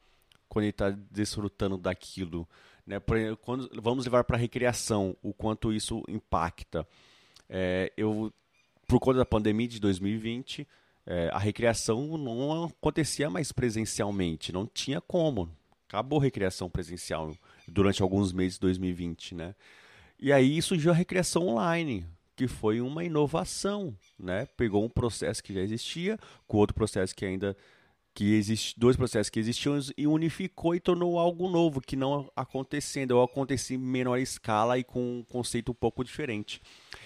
quando 0.48 0.64
ele 0.64 0.70
está 0.70 0.90
desfrutando 0.90 1.78
daquilo. 1.78 2.46
Né? 2.84 3.00
Quando, 3.40 3.70
vamos 3.80 4.04
levar 4.04 4.24
para 4.24 4.36
a 4.36 4.40
recreação 4.40 5.16
o 5.22 5.32
quanto 5.32 5.72
isso 5.72 6.02
impacta. 6.08 6.86
É, 7.48 7.92
eu, 7.96 8.32
por 8.86 8.98
conta 8.98 9.18
da 9.18 9.24
pandemia 9.24 9.68
de 9.68 9.78
2020, 9.78 10.66
é, 11.06 11.30
a 11.32 11.38
recreação 11.38 12.18
não 12.18 12.64
acontecia 12.64 13.30
mais 13.30 13.52
presencialmente, 13.52 14.52
não 14.52 14.66
tinha 14.66 15.00
como. 15.00 15.48
Acabou 15.88 16.18
a 16.20 16.22
recreação 16.24 16.68
presencial 16.68 17.34
durante 17.66 18.02
alguns 18.02 18.32
meses 18.32 18.54
de 18.54 18.60
2020, 18.60 19.34
né? 19.34 19.54
E 20.18 20.32
aí 20.32 20.60
surgiu 20.60 20.92
a 20.92 20.94
recreação 20.94 21.48
online, 21.48 22.06
que 22.40 22.48
foi 22.48 22.80
uma 22.80 23.04
inovação, 23.04 23.94
né? 24.18 24.46
Pegou 24.56 24.82
um 24.82 24.88
processo 24.88 25.42
que 25.42 25.52
já 25.52 25.60
existia 25.60 26.18
com 26.46 26.56
outro 26.56 26.74
processo 26.74 27.14
que 27.14 27.26
ainda 27.26 27.54
que 28.14 28.32
existe 28.32 28.80
dois 28.80 28.96
processos 28.96 29.28
que 29.28 29.38
existiam 29.38 29.78
e 29.94 30.06
unificou 30.06 30.74
e 30.74 30.80
tornou 30.80 31.18
algo 31.18 31.50
novo 31.50 31.82
que 31.82 31.96
não 31.96 32.32
acontecendo 32.34 33.10
ou 33.10 33.22
acontecia 33.22 33.76
em 33.76 33.78
menor 33.78 34.16
escala 34.16 34.78
e 34.78 34.84
com 34.84 35.18
um 35.18 35.22
conceito 35.22 35.72
um 35.72 35.74
pouco 35.74 36.02
diferente. 36.02 36.62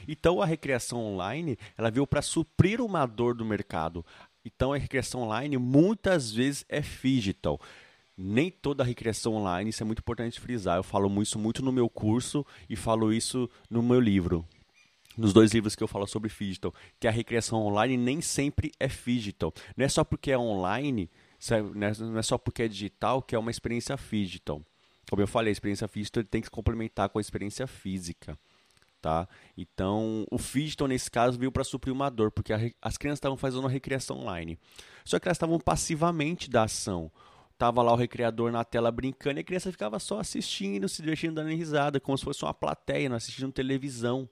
Então 0.06 0.40
a 0.40 0.46
recreação 0.46 1.00
online 1.00 1.58
ela 1.76 1.90
veio 1.90 2.06
para 2.06 2.22
suprir 2.22 2.80
uma 2.80 3.04
dor 3.04 3.34
do 3.34 3.44
mercado. 3.44 4.06
Então 4.44 4.72
a 4.72 4.78
recreação 4.78 5.22
online 5.22 5.58
muitas 5.58 6.30
vezes 6.30 6.64
é 6.68 6.80
digital. 6.80 7.60
Nem 8.16 8.52
toda 8.52 8.84
recreação 8.84 9.34
online, 9.34 9.70
isso 9.70 9.82
é 9.82 9.86
muito 9.86 9.98
importante 9.98 10.38
frisar. 10.38 10.76
Eu 10.76 10.84
falo 10.84 11.20
isso 11.20 11.40
muito 11.40 11.60
no 11.60 11.72
meu 11.72 11.88
curso 11.88 12.46
e 12.70 12.76
falo 12.76 13.12
isso 13.12 13.50
no 13.68 13.82
meu 13.82 13.98
livro, 13.98 14.46
nos 15.16 15.32
dois 15.32 15.52
livros 15.52 15.74
que 15.74 15.82
eu 15.82 15.88
falo 15.88 16.06
sobre 16.06 16.30
digital, 16.30 16.74
que 16.98 17.06
a 17.06 17.10
recreação 17.10 17.64
online 17.64 17.96
nem 17.96 18.20
sempre 18.20 18.72
é 18.78 18.86
digital. 18.86 19.52
Não 19.76 19.84
é 19.84 19.88
só 19.88 20.04
porque 20.04 20.30
é 20.30 20.38
online, 20.38 21.10
né, 21.74 21.92
não 21.98 22.18
é 22.18 22.22
só 22.22 22.36
porque 22.36 22.62
é 22.62 22.68
digital 22.68 23.22
que 23.22 23.34
é 23.34 23.38
uma 23.38 23.50
experiência 23.50 23.96
digital. 24.10 24.62
Como 25.08 25.22
eu 25.22 25.26
falei, 25.26 25.50
a 25.50 25.52
experiência 25.52 25.88
digital 25.92 26.24
tem 26.24 26.42
que 26.42 26.50
complementar 26.50 27.08
com 27.08 27.18
a 27.18 27.20
experiência 27.20 27.66
física. 27.66 28.38
Tá? 29.00 29.28
Então, 29.56 30.24
o 30.30 30.38
digital 30.38 30.88
nesse 30.88 31.10
caso 31.10 31.38
veio 31.38 31.52
para 31.52 31.62
suprir 31.62 31.92
uma 31.92 32.08
dor, 32.08 32.30
porque 32.30 32.54
as 32.80 32.96
crianças 32.96 33.18
estavam 33.18 33.36
fazendo 33.36 33.60
uma 33.60 33.68
recreação 33.68 34.18
online. 34.18 34.58
Só 35.04 35.18
que 35.18 35.28
elas 35.28 35.36
estavam 35.36 35.58
passivamente 35.60 36.48
da 36.48 36.62
ação. 36.62 37.12
Tava 37.58 37.82
lá 37.82 37.92
o 37.92 37.96
recreador 37.96 38.50
na 38.50 38.64
tela 38.64 38.90
brincando 38.90 39.38
e 39.38 39.42
a 39.42 39.44
criança 39.44 39.70
ficava 39.70 39.98
só 39.98 40.18
assistindo, 40.18 40.88
se 40.88 41.02
divertindo, 41.02 41.34
dando 41.34 41.50
risada, 41.50 42.00
como 42.00 42.16
se 42.16 42.24
fosse 42.24 42.42
uma 42.42 42.54
plateia, 42.54 43.08
não 43.08 43.16
assistindo 43.16 43.52
televisão 43.52 44.28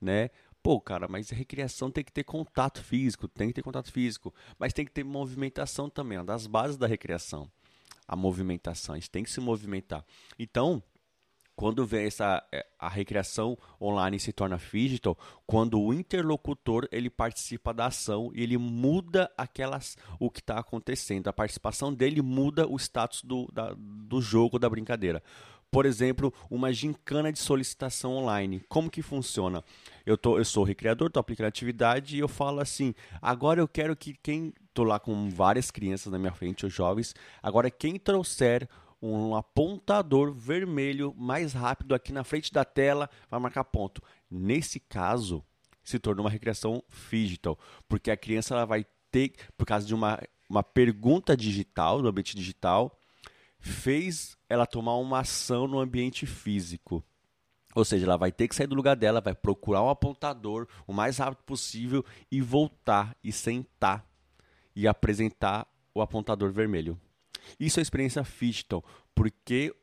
né? 0.00 0.30
Pô, 0.62 0.80
cara, 0.80 1.06
mas 1.08 1.30
recreação 1.30 1.90
tem 1.90 2.02
que 2.02 2.12
ter 2.12 2.24
contato 2.24 2.82
físico, 2.82 3.28
tem 3.28 3.48
que 3.48 3.54
ter 3.54 3.62
contato 3.62 3.92
físico, 3.92 4.34
mas 4.58 4.72
tem 4.72 4.84
que 4.84 4.90
ter 4.90 5.04
movimentação 5.04 5.88
também, 5.88 6.24
das 6.24 6.46
bases 6.46 6.76
da 6.76 6.86
recreação. 6.86 7.50
A 8.08 8.16
movimentação, 8.16 8.94
a 8.94 8.98
gente 8.98 9.10
tem 9.10 9.22
que 9.22 9.30
se 9.30 9.40
movimentar. 9.40 10.04
Então, 10.38 10.82
quando 11.56 11.86
vem 11.86 12.04
essa 12.04 12.46
é, 12.52 12.66
a 12.78 12.88
recreação 12.88 13.56
online 13.80 14.20
se 14.20 14.30
torna 14.30 14.58
digital, 14.58 15.16
quando 15.46 15.80
o 15.80 15.92
interlocutor 15.94 16.86
ele 16.92 17.08
participa 17.08 17.72
da 17.72 17.86
ação 17.86 18.30
e 18.34 18.42
ele 18.42 18.58
muda 18.58 19.32
aquelas 19.38 19.96
o 20.20 20.30
que 20.30 20.40
está 20.40 20.58
acontecendo, 20.58 21.28
a 21.28 21.32
participação 21.32 21.94
dele 21.94 22.20
muda 22.20 22.68
o 22.68 22.76
status 22.76 23.22
do, 23.22 23.50
da, 23.52 23.74
do 23.74 24.20
jogo 24.20 24.58
da 24.58 24.68
brincadeira 24.68 25.22
por 25.70 25.84
exemplo, 25.86 26.32
uma 26.50 26.72
gincana 26.72 27.32
de 27.32 27.38
solicitação 27.38 28.14
online. 28.14 28.62
Como 28.68 28.90
que 28.90 29.02
funciona? 29.02 29.62
Eu, 30.04 30.16
tô, 30.16 30.38
eu 30.38 30.44
sou 30.44 30.64
recreador, 30.64 31.08
estou 31.08 31.20
aplicando 31.20 31.48
atividade 31.48 32.16
e 32.16 32.20
eu 32.20 32.28
falo 32.28 32.60
assim: 32.60 32.94
agora 33.20 33.60
eu 33.60 33.68
quero 33.68 33.96
que 33.96 34.14
quem. 34.14 34.52
Estou 34.68 34.84
lá 34.84 35.00
com 35.00 35.30
várias 35.30 35.70
crianças 35.70 36.12
na 36.12 36.18
minha 36.18 36.32
frente, 36.32 36.66
os 36.66 36.72
jovens. 36.72 37.14
Agora, 37.42 37.70
quem 37.70 37.98
trouxer 37.98 38.68
um 39.00 39.34
apontador 39.34 40.32
vermelho 40.32 41.14
mais 41.16 41.52
rápido 41.52 41.94
aqui 41.94 42.12
na 42.12 42.24
frente 42.24 42.52
da 42.52 42.64
tela 42.64 43.08
vai 43.30 43.40
marcar 43.40 43.64
ponto. 43.64 44.02
Nesse 44.30 44.80
caso, 44.80 45.42
se 45.82 45.98
torna 45.98 46.20
uma 46.20 46.30
recreação 46.30 46.82
digital, 47.10 47.58
porque 47.88 48.10
a 48.10 48.16
criança 48.16 48.54
ela 48.54 48.64
vai 48.64 48.84
ter, 49.10 49.32
por 49.56 49.66
causa 49.66 49.86
de 49.86 49.94
uma, 49.94 50.20
uma 50.48 50.62
pergunta 50.62 51.36
digital, 51.36 52.02
no 52.02 52.08
ambiente 52.08 52.36
digital, 52.36 52.98
fez 53.58 54.35
ela 54.48 54.66
tomar 54.66 54.96
uma 54.96 55.20
ação 55.20 55.66
no 55.66 55.78
ambiente 55.78 56.26
físico. 56.26 57.02
Ou 57.74 57.84
seja, 57.84 58.06
ela 58.06 58.16
vai 58.16 58.32
ter 58.32 58.48
que 58.48 58.54
sair 58.54 58.66
do 58.66 58.74
lugar 58.74 58.96
dela, 58.96 59.20
vai 59.20 59.34
procurar 59.34 59.82
um 59.82 59.90
apontador 59.90 60.66
o 60.86 60.92
mais 60.92 61.18
rápido 61.18 61.44
possível 61.44 62.04
e 62.30 62.40
voltar 62.40 63.14
e 63.22 63.30
sentar 63.30 64.06
e 64.74 64.88
apresentar 64.88 65.66
o 65.94 66.00
apontador 66.00 66.50
vermelho. 66.52 66.98
Isso 67.60 67.78
é 67.78 67.82
experiência 67.82 68.24
digital, 68.24 68.82
porque, 69.14 69.74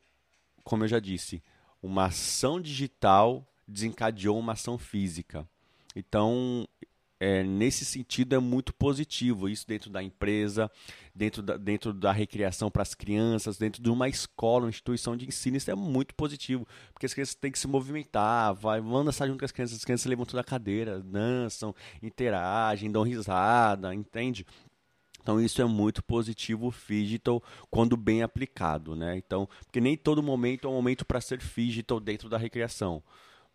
como 0.62 0.84
eu 0.84 0.88
já 0.88 0.98
disse, 0.98 1.42
uma 1.82 2.06
ação 2.06 2.60
digital 2.60 3.46
desencadeou 3.66 4.38
uma 4.38 4.52
ação 4.52 4.76
física. 4.76 5.48
Então, 5.94 6.66
é, 7.24 7.42
nesse 7.42 7.86
sentido 7.86 8.34
é 8.34 8.38
muito 8.38 8.74
positivo. 8.74 9.48
Isso 9.48 9.66
dentro 9.66 9.88
da 9.88 10.02
empresa, 10.02 10.70
dentro 11.14 11.42
da, 11.42 11.56
dentro 11.56 11.94
da 11.94 12.12
recreação 12.12 12.70
para 12.70 12.82
as 12.82 12.94
crianças, 12.94 13.56
dentro 13.56 13.82
de 13.82 13.88
uma 13.88 14.10
escola, 14.10 14.64
uma 14.64 14.68
instituição 14.68 15.16
de 15.16 15.26
ensino, 15.26 15.56
isso 15.56 15.70
é 15.70 15.74
muito 15.74 16.14
positivo. 16.14 16.68
Porque 16.92 17.06
as 17.06 17.14
crianças 17.14 17.34
têm 17.34 17.50
que 17.50 17.58
se 17.58 17.66
movimentar, 17.66 18.54
vai, 18.54 18.78
vão 18.78 19.02
dançar 19.02 19.26
junto 19.26 19.38
com 19.38 19.44
as 19.46 19.52
crianças, 19.52 19.78
as 19.78 19.84
crianças 19.86 20.04
levantam 20.04 20.36
da 20.36 20.44
cadeira, 20.44 21.00
dançam, 21.00 21.74
interagem, 22.02 22.92
dão 22.92 23.02
risada, 23.02 23.94
entende? 23.94 24.44
Então 25.22 25.40
isso 25.40 25.62
é 25.62 25.64
muito 25.64 26.04
positivo 26.04 26.74
digital 26.86 27.42
quando 27.70 27.96
bem 27.96 28.22
aplicado, 28.22 28.94
né? 28.94 29.16
Então, 29.16 29.48
porque 29.64 29.80
nem 29.80 29.96
todo 29.96 30.22
momento 30.22 30.66
é 30.66 30.70
um 30.70 30.74
momento 30.74 31.06
para 31.06 31.22
ser 31.22 31.38
digital 31.38 31.98
dentro 31.98 32.28
da 32.28 32.36
recreação. 32.36 33.02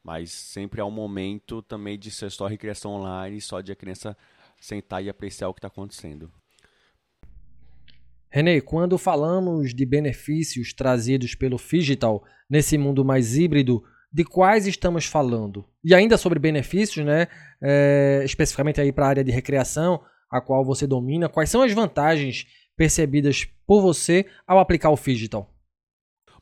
Mas 0.03 0.32
sempre 0.32 0.82
há 0.82 0.86
um 0.86 0.91
momento 0.91 1.62
também 1.62 1.98
de 1.98 2.10
ser 2.10 2.32
só 2.32 2.48
recreação 2.48 2.91
online, 2.91 3.41
só 3.41 3.62
de 3.62 3.72
a 3.72 3.75
criança 3.75 4.15
sentar 4.60 5.03
e 5.03 5.10
apreciar 5.10 5.50
o 5.50 5.53
que 5.53 5.60
está 5.60 5.68
acontecendo. 5.68 6.32
Renê, 8.32 8.62
quando 8.62 8.98
falamos 8.98 9.74
de 9.74 9.86
benefícios 9.86 10.74
trazidos 10.74 11.34
pelo 11.34 11.58
Digital 11.58 12.24
nesse 12.50 12.77
mundo 12.77 13.03
mais 13.03 13.36
híbrido, 13.36 13.84
de 14.12 14.24
quais 14.24 14.68
estamos 14.68 15.06
falando? 15.06 15.65
E 15.84 15.94
ainda 15.94 16.18
sobre 16.18 16.39
benefícios, 16.39 17.06
né? 17.06 17.27
É, 17.62 18.22
especificamente 18.24 18.79
aí 18.79 18.91
para 18.91 19.06
a 19.06 19.10
área 19.10 19.24
de 19.24 19.32
recreação, 19.32 20.01
a 20.29 20.39
qual 20.39 20.63
você 20.63 20.86
domina, 20.86 21.27
quais 21.27 21.50
são 21.50 21.62
as 21.62 21.74
vantagens 21.74 22.46
percebidas 22.75 23.46
por 23.65 23.82
você 23.82 24.25
ao 24.48 24.60
aplicar 24.60 24.89
o 24.89 24.96
Digital? 24.96 25.51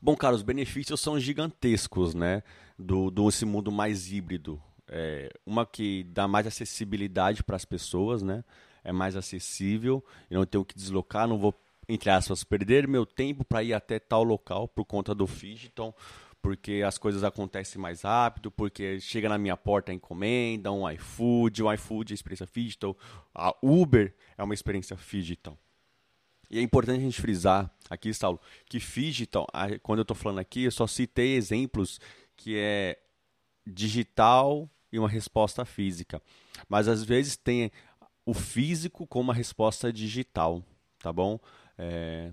Bom, 0.02 0.16
cara, 0.16 0.36
os 0.36 0.44
benefícios 0.44 1.00
são 1.00 1.20
gigantescos, 1.20 2.14
né? 2.14 2.44
Do, 2.78 3.10
do 3.10 3.28
esse 3.28 3.46
mundo 3.46 3.72
mais 3.72 4.12
híbrido. 4.12 4.62
É, 4.88 5.30
uma 5.46 5.66
que 5.66 6.04
dá 6.04 6.28
mais 6.28 6.48
acessibilidade 6.48 7.44
para 7.44 7.56
as 7.56 7.66
pessoas, 7.66 8.22
né? 8.22 8.44
É 8.84 8.92
mais 8.92 9.16
acessível, 9.16 10.04
eu 10.30 10.40
não 10.40 10.46
tenho 10.46 10.64
que 10.64 10.76
deslocar, 10.76 11.28
não 11.28 11.38
vou, 11.38 11.54
entre 11.90 12.10
aspas, 12.10 12.44
perder 12.44 12.88
meu 12.88 13.06
tempo 13.06 13.44
para 13.44 13.62
ir 13.62 13.74
até 13.74 14.00
tal 14.00 14.24
local 14.24 14.68
por 14.68 14.86
conta 14.86 15.14
do 15.14 15.26
Digital, 15.26 15.94
porque 16.42 16.84
as 16.86 16.98
coisas 16.98 17.24
acontecem 17.24 17.82
mais 17.82 18.04
rápido, 18.04 18.50
porque 18.50 19.00
chega 19.02 19.28
na 19.28 19.38
minha 19.38 19.58
porta 19.58 19.92
a 19.92 19.96
encomenda, 19.96 20.72
um 20.72 20.90
iFood, 20.90 21.64
o 21.64 21.74
iFood 21.74 22.14
é 22.14 22.16
experiência 22.16 22.48
Digital, 22.54 22.96
a 23.36 23.54
Uber 23.62 24.16
é 24.38 24.44
uma 24.44 24.54
experiência 24.54 24.96
Digital. 24.96 25.58
E 26.50 26.60
é 26.60 26.62
importante 26.62 27.00
a 27.00 27.04
gente 27.04 27.20
frisar 27.20 27.70
aqui, 27.90 28.14
Saulo, 28.14 28.40
que 28.66 28.80
digital, 28.80 29.48
quando 29.84 30.00
eu 30.00 30.04
estou 30.04 30.16
falando 30.16 30.40
aqui, 30.40 30.64
eu 30.64 30.72
só 30.72 30.88
citei 30.88 31.36
exemplos 31.36 32.00
que 32.38 32.56
é 32.58 32.98
digital 33.66 34.70
e 34.92 34.98
uma 34.98 35.10
resposta 35.10 35.66
física. 35.66 36.22
Mas 36.70 36.88
às 36.88 37.04
vezes 37.04 37.36
tem 37.36 37.72
o 38.26 38.34
físico 38.34 39.06
como 39.06 39.26
uma 39.26 39.34
resposta 39.34 39.92
digital, 39.92 40.64
tá 41.00 41.12
bom? 41.12 41.40
É, 41.78 42.32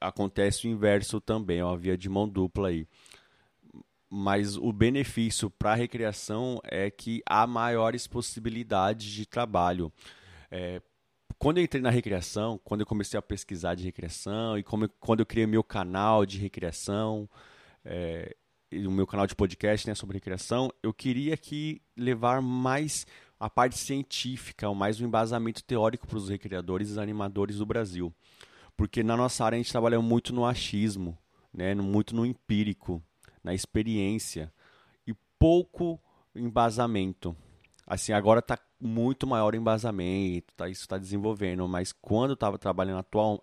acontece 0.00 0.66
o 0.66 0.70
inverso 0.70 1.20
também, 1.20 1.60
é 1.60 1.64
uma 1.64 1.76
via 1.76 1.96
de 1.96 2.08
mão 2.08 2.28
dupla 2.28 2.68
aí. 2.68 2.86
Mas 4.08 4.56
o 4.56 4.72
benefício 4.72 5.48
para 5.48 5.72
a 5.72 5.76
recreação 5.76 6.60
é 6.64 6.90
que 6.90 7.22
há 7.24 7.46
maiores 7.46 8.06
possibilidades 8.06 9.06
de 9.06 9.24
trabalho. 9.24 9.92
É, 10.50 10.82
quando 11.38 11.58
eu 11.58 11.64
entrei 11.64 11.80
na 11.80 11.90
recreação, 11.90 12.58
quando 12.64 12.80
eu 12.80 12.86
comecei 12.86 13.16
a 13.16 13.22
pesquisar 13.22 13.74
de 13.74 13.84
recreação 13.84 14.58
e 14.58 14.64
como, 14.64 14.88
quando 14.98 15.20
eu 15.20 15.26
criei 15.26 15.46
meu 15.46 15.62
canal 15.62 16.26
de 16.26 16.38
recreação, 16.38 17.28
é, 17.84 18.36
o 18.72 18.90
meu 18.90 19.06
canal 19.06 19.26
de 19.26 19.34
podcast 19.34 19.86
né, 19.88 19.94
sobre 19.94 20.16
recreação, 20.16 20.70
eu 20.82 20.92
queria 20.92 21.34
aqui 21.34 21.82
levar 21.96 22.40
mais 22.40 23.06
a 23.38 23.50
parte 23.50 23.78
científica, 23.78 24.72
mais 24.72 25.00
um 25.00 25.06
embasamento 25.06 25.64
teórico 25.64 26.06
para 26.06 26.18
os 26.18 26.28
recreadores 26.28 26.94
e 26.94 27.00
animadores 27.00 27.56
do 27.56 27.66
Brasil. 27.66 28.14
Porque 28.76 29.02
na 29.02 29.16
nossa 29.16 29.44
área 29.44 29.56
a 29.56 29.58
gente 29.58 29.72
trabalha 29.72 30.00
muito 30.00 30.32
no 30.32 30.46
achismo, 30.46 31.18
né, 31.52 31.74
muito 31.74 32.14
no 32.14 32.24
empírico, 32.24 33.02
na 33.42 33.52
experiência 33.52 34.52
e 35.06 35.14
pouco 35.38 36.00
embasamento. 36.34 37.34
Assim, 37.86 38.12
agora 38.12 38.38
está 38.38 38.58
muito 38.80 39.26
maior 39.26 39.54
embasamento, 39.54 40.54
tá, 40.56 40.68
isso 40.68 40.82
está 40.82 40.96
desenvolvendo, 40.96 41.66
mas 41.66 41.92
quando 41.92 42.30
eu 42.30 42.34
estava 42.34 42.56
trabalhando 42.56 43.00
atual, 43.00 43.40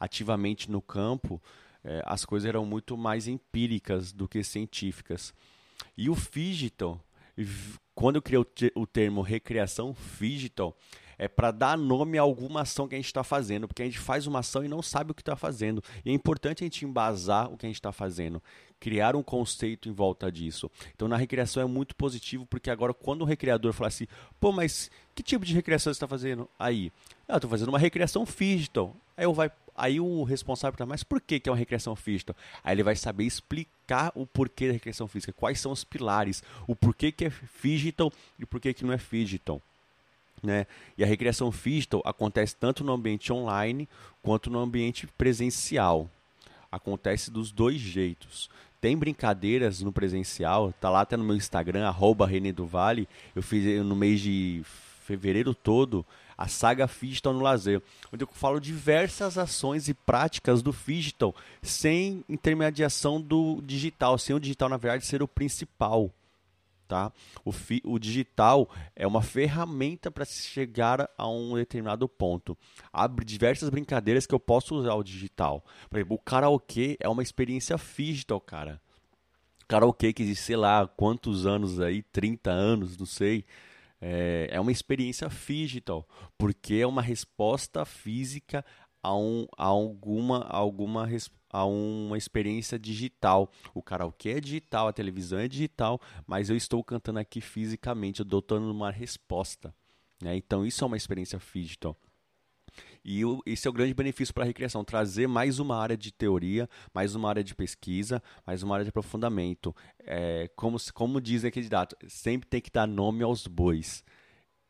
ativamente 0.00 0.70
no 0.70 0.82
campo, 0.82 1.40
é, 1.88 2.02
as 2.04 2.24
coisas 2.24 2.46
eram 2.46 2.66
muito 2.66 2.96
mais 2.98 3.26
empíricas 3.26 4.12
do 4.12 4.28
que 4.28 4.44
científicas. 4.44 5.32
E 5.96 6.10
o 6.10 6.14
digital 6.14 7.02
quando 7.94 8.16
eu 8.16 8.22
criei 8.22 8.44
o, 8.74 8.86
termo 8.86 9.22
recreação 9.22 9.96
digital, 10.20 10.76
é 11.16 11.26
para 11.26 11.50
dar 11.50 11.76
nome 11.76 12.16
a 12.16 12.22
alguma 12.22 12.60
ação 12.60 12.86
que 12.86 12.94
a 12.94 12.98
gente 12.98 13.06
está 13.06 13.24
fazendo, 13.24 13.66
porque 13.66 13.82
a 13.82 13.84
gente 13.84 13.98
faz 13.98 14.26
uma 14.26 14.38
ação 14.38 14.64
e 14.64 14.68
não 14.68 14.80
sabe 14.82 15.10
o 15.10 15.14
que 15.14 15.22
está 15.22 15.34
fazendo. 15.34 15.82
E 16.04 16.10
é 16.10 16.12
importante 16.12 16.62
a 16.62 16.66
gente 16.66 16.84
embasar 16.84 17.52
o 17.52 17.56
que 17.56 17.66
a 17.66 17.68
gente 17.68 17.76
está 17.76 17.90
fazendo, 17.90 18.40
criar 18.78 19.16
um 19.16 19.22
conceito 19.22 19.88
em 19.88 19.92
volta 19.92 20.30
disso. 20.30 20.70
Então, 20.94 21.08
na 21.08 21.16
recreação 21.16 21.60
é 21.60 21.66
muito 21.66 21.96
positivo, 21.96 22.46
porque 22.46 22.70
agora, 22.70 22.94
quando 22.94 23.22
o 23.22 23.24
recreador 23.24 23.72
fala 23.72 23.88
assim, 23.88 24.06
pô, 24.38 24.52
mas 24.52 24.90
que 25.14 25.22
tipo 25.22 25.44
de 25.44 25.54
recreação 25.54 25.92
você 25.92 25.96
está 25.96 26.06
fazendo? 26.06 26.48
Aí, 26.56 26.92
ah, 27.26 27.36
estou 27.36 27.50
fazendo 27.50 27.68
uma 27.68 27.78
recreação 27.80 28.24
digital. 28.24 28.96
Aí 29.18 29.24
eu 29.24 29.34
vai, 29.34 29.50
Aí 29.78 30.00
o 30.00 30.24
responsável 30.24 30.74
está, 30.74 30.84
mas 30.84 31.04
por 31.04 31.20
que, 31.20 31.38
que 31.38 31.48
é 31.48 31.52
uma 31.52 31.58
recreação 31.58 31.94
física? 31.94 32.34
Aí 32.64 32.74
ele 32.74 32.82
vai 32.82 32.96
saber 32.96 33.24
explicar 33.24 34.10
o 34.12 34.26
porquê 34.26 34.66
da 34.66 34.72
recreação 34.72 35.06
física, 35.06 35.32
quais 35.32 35.60
são 35.60 35.70
os 35.70 35.84
pilares, 35.84 36.42
o 36.66 36.74
porquê 36.74 37.12
que 37.12 37.26
é 37.26 37.32
digital 37.62 38.12
e 38.36 38.44
porquê 38.44 38.74
que 38.74 38.84
não 38.84 38.92
é 38.92 38.96
digital. 38.96 39.62
Né? 40.42 40.66
E 40.96 41.04
a 41.04 41.06
recreação 41.06 41.50
digital 41.50 42.02
acontece 42.04 42.56
tanto 42.56 42.82
no 42.82 42.92
ambiente 42.92 43.32
online 43.32 43.88
quanto 44.20 44.50
no 44.50 44.58
ambiente 44.58 45.06
presencial. 45.06 46.10
Acontece 46.72 47.30
dos 47.30 47.52
dois 47.52 47.80
jeitos. 47.80 48.50
Tem 48.80 48.96
brincadeiras 48.96 49.80
no 49.80 49.92
presencial, 49.92 50.72
tá 50.80 50.90
lá 50.90 51.02
até 51.02 51.16
no 51.16 51.24
meu 51.24 51.36
Instagram, 51.36 51.86
arroba 51.86 52.26
René 52.26 52.50
do 52.50 52.66
Vale. 52.66 53.08
Eu 53.34 53.44
fiz 53.44 53.84
no 53.84 53.94
mês 53.94 54.20
de 54.20 54.60
fevereiro 55.04 55.54
todo 55.54 56.04
a 56.38 56.46
saga 56.46 56.86
Digital 56.86 57.32
no 57.32 57.40
lazer, 57.40 57.82
onde 58.12 58.22
eu 58.22 58.28
falo 58.30 58.60
diversas 58.60 59.36
ações 59.36 59.88
e 59.88 59.94
práticas 59.94 60.62
do 60.62 60.72
digital 60.72 61.34
sem 61.60 62.24
intermediação 62.28 63.20
do 63.20 63.60
digital, 63.62 64.16
sem 64.16 64.36
o 64.36 64.38
digital 64.38 64.68
na 64.68 64.76
verdade 64.76 65.04
ser 65.04 65.20
o 65.20 65.26
principal. 65.26 66.14
Tá? 66.86 67.12
O, 67.44 67.52
fi, 67.52 67.82
o 67.84 67.98
digital 67.98 68.70
é 68.96 69.06
uma 69.06 69.20
ferramenta 69.20 70.10
para 70.10 70.24
chegar 70.24 71.10
a 71.18 71.28
um 71.28 71.54
determinado 71.54 72.08
ponto. 72.08 72.56
Abre 72.90 73.26
diversas 73.26 73.68
brincadeiras 73.68 74.24
que 74.24 74.34
eu 74.34 74.40
posso 74.40 74.74
usar 74.74 74.94
o 74.94 75.02
digital. 75.02 75.62
Por 75.90 75.98
exemplo, 75.98 76.16
o 76.16 76.18
karaokê 76.18 76.96
é 76.98 77.06
uma 77.06 77.22
experiência 77.22 77.76
digital, 77.76 78.40
cara. 78.40 78.80
Karaokê 79.66 80.14
que 80.14 80.22
existe, 80.22 80.44
sei 80.44 80.56
lá, 80.56 80.86
quantos 80.86 81.46
anos 81.46 81.78
aí, 81.78 82.02
30 82.04 82.50
anos, 82.50 82.96
não 82.96 83.04
sei 83.04 83.44
é, 84.00 84.48
é 84.50 84.60
uma 84.60 84.72
experiência 84.72 85.28
digital, 85.28 86.06
porque 86.36 86.74
é 86.76 86.86
uma 86.86 87.02
resposta 87.02 87.84
física 87.84 88.64
a, 89.02 89.14
um, 89.16 89.46
a 89.56 89.64
alguma, 89.66 90.44
alguma 90.44 91.08
a 91.50 91.64
uma 91.64 92.18
experiência 92.18 92.78
digital. 92.78 93.50
O 93.74 93.82
karaokê 93.82 94.30
é 94.30 94.40
digital, 94.40 94.88
a 94.88 94.92
televisão 94.92 95.38
é 95.38 95.48
digital, 95.48 96.00
mas 96.26 96.50
eu 96.50 96.56
estou 96.56 96.82
cantando 96.84 97.18
aqui 97.18 97.40
fisicamente, 97.40 98.20
eu 98.20 98.24
dando 98.24 98.70
uma 98.70 98.90
resposta. 98.90 99.74
Né? 100.22 100.36
Então 100.36 100.66
isso 100.66 100.84
é 100.84 100.86
uma 100.86 100.96
experiência 100.96 101.38
digital. 101.38 101.96
E 103.04 103.22
esse 103.46 103.66
é 103.66 103.70
o 103.70 103.72
grande 103.72 103.94
benefício 103.94 104.34
para 104.34 104.44
a 104.44 104.46
recreação, 104.46 104.84
trazer 104.84 105.26
mais 105.26 105.58
uma 105.58 105.76
área 105.76 105.96
de 105.96 106.12
teoria, 106.12 106.68
mais 106.92 107.14
uma 107.14 107.28
área 107.28 107.42
de 107.42 107.54
pesquisa, 107.54 108.22
mais 108.46 108.62
uma 108.62 108.74
área 108.74 108.84
de 108.84 108.90
aprofundamento. 108.90 109.74
É, 110.00 110.48
como, 110.54 110.76
como 110.92 111.20
dizem 111.20 111.48
aquele 111.48 111.68
dados, 111.68 111.96
sempre 112.08 112.48
tem 112.48 112.60
que 112.60 112.70
dar 112.70 112.86
nome 112.86 113.22
aos 113.22 113.46
bois. 113.46 114.04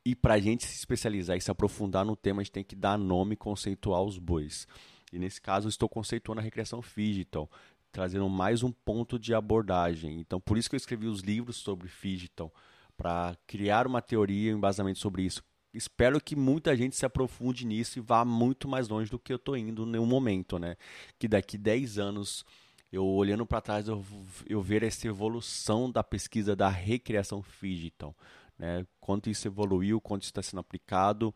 E 0.05 0.15
para 0.15 0.35
a 0.35 0.39
gente 0.39 0.65
se 0.65 0.77
especializar 0.77 1.37
e 1.37 1.41
se 1.41 1.51
aprofundar 1.51 2.05
no 2.05 2.17
tema, 2.17 2.41
a 2.41 2.45
gente 2.45 2.53
tem 2.53 2.65
que 2.65 2.77
dar 2.77 2.97
nome 2.97 3.37
conceitual 3.37 4.03
aos 4.05 4.19
bois. 4.19 4.67
E 5.13 5.19
nesse 5.19 5.41
caso, 5.41 5.69
estou 5.69 5.89
conceituando 5.89 6.41
a 6.41 6.45
recreação 6.45 6.81
digital, 6.97 7.51
trazendo 7.91 8.29
mais 8.29 8.63
um 8.63 8.71
ponto 8.71 9.19
de 9.19 9.35
abordagem. 9.35 10.21
Então, 10.21 10.41
por 10.41 10.57
isso 10.57 10.69
que 10.69 10.77
eu 10.77 10.79
escrevi 10.79 11.07
os 11.07 11.21
livros 11.21 11.57
sobre 11.57 11.89
digital, 11.89 12.53
para 12.97 13.37
criar 13.47 13.87
uma 13.87 14.01
teoria 14.01 14.55
um 14.55 14.59
embasamento 14.59 14.99
sobre 14.99 15.23
isso 15.23 15.43
espero 15.73 16.21
que 16.21 16.35
muita 16.35 16.77
gente 16.77 16.97
se 16.97 17.05
aprofunde 17.05 17.67
nisso 17.67 17.99
e 17.99 18.03
vá 18.03 18.25
muito 18.25 18.69
mais 18.69 18.89
longe 18.89 19.11
do 19.11 19.19
que 19.19 19.33
eu 19.33 19.37
estou 19.37 19.57
indo 19.57 19.85
no 19.85 20.07
momento, 20.07 20.59
né? 20.59 20.77
Que 21.19 21.29
daqui 21.29 21.59
10 21.59 21.99
anos, 21.99 22.45
eu 22.93 23.07
olhando 23.07 23.47
para 23.47 23.61
trás, 23.61 23.89
eu, 23.89 24.05
eu 24.47 24.63
ver 24.63 24.83
essa 24.83 25.07
evolução 25.07 25.91
da 25.91 26.03
pesquisa 26.03 26.57
da 26.57 26.69
recriação 26.69 27.45
digital, 27.61 28.15
né? 28.59 28.87
Quanto 29.01 29.31
isso 29.31 29.47
evoluiu, 29.47 30.01
quanto 30.01 30.23
isso 30.23 30.31
está 30.31 30.43
sendo 30.43 30.61
aplicado 30.61 31.35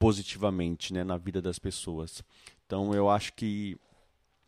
positivamente, 0.00 0.94
né, 0.94 1.04
na 1.04 1.18
vida 1.18 1.42
das 1.42 1.58
pessoas. 1.58 2.24
Então, 2.64 2.94
eu 2.94 3.10
acho 3.10 3.34
que 3.34 3.76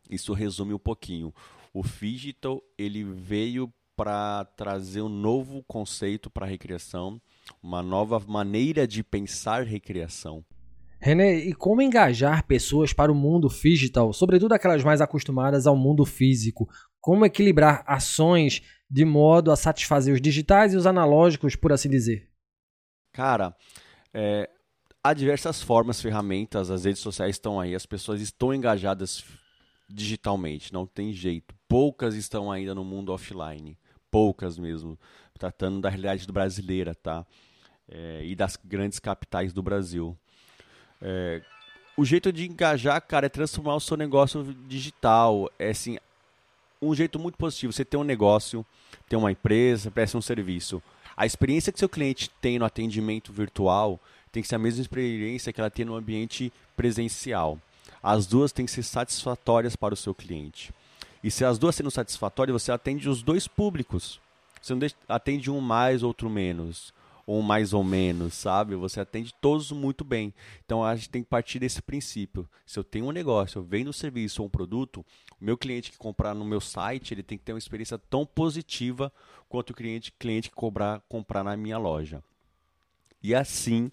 isso 0.09 0.33
resume 0.33 0.73
um 0.73 0.79
pouquinho. 0.79 1.33
O 1.75 1.83
digital, 1.83 2.63
ele 2.79 3.05
veio 3.05 3.73
para 3.95 4.47
trazer 4.57 5.03
um 5.03 5.11
novo 5.11 5.63
conceito 5.65 6.31
para 6.31 6.47
a 6.47 6.49
recriação, 6.49 7.21
uma 7.63 7.83
nova 7.83 8.21
maneira 8.21 8.87
de 8.87 9.03
pensar 9.03 9.65
recreação. 9.65 10.45
René, 11.01 11.35
e 11.35 11.53
como 11.53 11.83
engajar 11.83 12.47
pessoas 12.47 12.93
para 12.93 13.11
o 13.11 13.15
mundo 13.15 13.49
digital, 13.49 14.13
sobretudo 14.13 14.53
aquelas 14.53 14.85
mais 14.85 15.01
acostumadas 15.01 15.67
ao 15.67 15.77
mundo 15.77 16.05
físico? 16.05 16.69
Como 17.01 17.27
equilibrar 17.27 17.83
ações 17.87 18.63
de 18.89 19.05
modo 19.05 19.51
a 19.51 19.57
satisfazer 19.57 20.15
os 20.15 20.21
digitais 20.21 20.73
e 20.73 20.77
os 20.77 20.87
analógicos, 20.87 21.57
por 21.57 21.73
assim 21.73 21.89
dizer? 21.89 22.31
Cara, 23.13 23.57
é, 24.15 24.49
há 25.03 25.13
diversas 25.13 25.61
formas, 25.61 26.01
ferramentas, 26.01 26.71
as 26.71 26.85
redes 26.85 27.03
sociais 27.03 27.35
estão 27.35 27.59
aí, 27.59 27.75
as 27.75 27.85
pessoas 27.85 28.21
estão 28.21 28.55
engajadas 28.55 29.25
digitalmente, 29.89 30.73
não 30.73 30.87
tem 30.87 31.13
jeito. 31.13 31.53
Poucas 31.69 32.15
estão 32.15 32.51
ainda 32.53 32.75
no 32.77 32.85
mundo 32.85 33.13
offline, 33.13 33.77
poucas 34.09 34.57
mesmo 34.57 34.97
tratando 35.43 35.81
da 35.81 35.89
realidade 35.89 36.25
brasileira, 36.31 36.95
tá? 36.95 37.27
É, 37.91 38.23
e 38.25 38.37
das 38.37 38.57
grandes 38.65 39.01
capitais 39.01 39.53
do 39.53 39.61
Brasil. 39.61 40.17
É, 41.01 41.43
o 41.97 42.05
jeito 42.05 42.33
de 42.33 42.49
engajar, 42.49 43.03
cara, 43.03 43.27
é 43.27 43.29
transformar 43.29 43.75
o 43.75 43.81
seu 43.81 43.97
negócio 43.97 44.55
digital. 44.69 45.51
É 45.59 45.71
assim, 45.71 45.99
um 46.81 46.95
jeito 46.95 47.19
muito 47.19 47.37
positivo. 47.37 47.73
Você 47.73 47.85
tem 47.85 47.99
um 47.99 48.05
negócio, 48.05 48.65
tem 49.09 49.19
uma 49.19 49.33
empresa, 49.33 49.91
presta 49.91 50.17
um 50.17 50.23
serviço. 50.23 50.81
A 51.17 51.27
experiência 51.27 51.73
que 51.73 51.79
seu 51.79 51.89
cliente 51.89 52.31
tem 52.41 52.59
no 52.59 52.65
atendimento 52.65 53.33
virtual 53.33 54.01
tem 54.31 54.43
que 54.43 54.49
ser 54.49 54.55
a 54.55 54.61
mesma 54.61 54.81
experiência 54.81 55.53
que 55.53 55.61
ela 55.61 55.71
tem 55.71 55.85
no 55.85 55.97
ambiente 55.97 56.53
presencial. 56.77 57.59
As 58.01 58.27
duas 58.27 58.53
têm 58.53 58.65
que 58.65 58.73
ser 58.73 58.85
satisfatórias 58.85 59.75
para 59.75 59.93
o 59.93 59.97
seu 59.97 60.15
cliente. 60.15 60.73
E 61.23 61.31
se 61.31 61.45
as 61.45 61.59
duas 61.59 61.75
sendo 61.75 61.91
satisfatórias, 61.91 62.63
você 62.63 62.71
atende 62.73 63.09
os 63.09 63.23
dois 63.23 63.47
públicos. 63.47 64.22
Você 64.63 64.73
não 64.73 64.79
deixa, 64.79 64.95
atende 65.09 65.51
um 65.51 65.61
mais, 65.61 66.03
outro 66.03 66.31
menos. 66.31 66.95
Ou 67.27 67.39
um 67.39 67.43
mais 67.43 67.73
ou 67.73 67.85
menos, 67.85 68.35
sabe? 68.35 68.75
Você 68.75 69.01
atende 69.01 69.35
todos 69.41 69.71
muito 69.71 70.05
bem. 70.05 70.33
Então 70.65 70.85
a 70.85 70.95
gente 70.97 71.11
tem 71.11 71.23
que 71.23 71.29
partir 71.29 71.59
desse 71.59 71.81
princípio. 71.81 72.49
Se 72.67 72.79
eu 72.79 72.85
tenho 72.85 73.07
um 73.07 73.13
negócio, 73.13 73.59
eu 73.59 73.63
vendo 73.63 73.91
um 73.91 73.93
serviço 73.93 74.43
ou 74.43 74.49
um 74.49 74.51
produto, 74.51 75.05
o 75.41 75.45
meu 75.45 75.57
cliente 75.57 75.91
que 75.91 75.99
comprar 75.99 76.35
no 76.35 76.45
meu 76.45 76.61
site, 76.61 77.15
ele 77.15 77.23
tem 77.23 77.39
que 77.39 77.45
ter 77.45 77.53
uma 77.53 77.59
experiência 77.59 77.99
tão 77.99 78.25
positiva 78.25 79.13
quanto 79.49 79.71
o 79.71 79.75
cliente, 79.75 80.13
cliente 80.19 80.49
que 80.49 80.57
cobrar, 80.57 81.01
comprar 81.09 81.45
na 81.45 81.57
minha 81.57 81.79
loja. 81.79 82.23
E 83.23 83.35
assim 83.35 83.91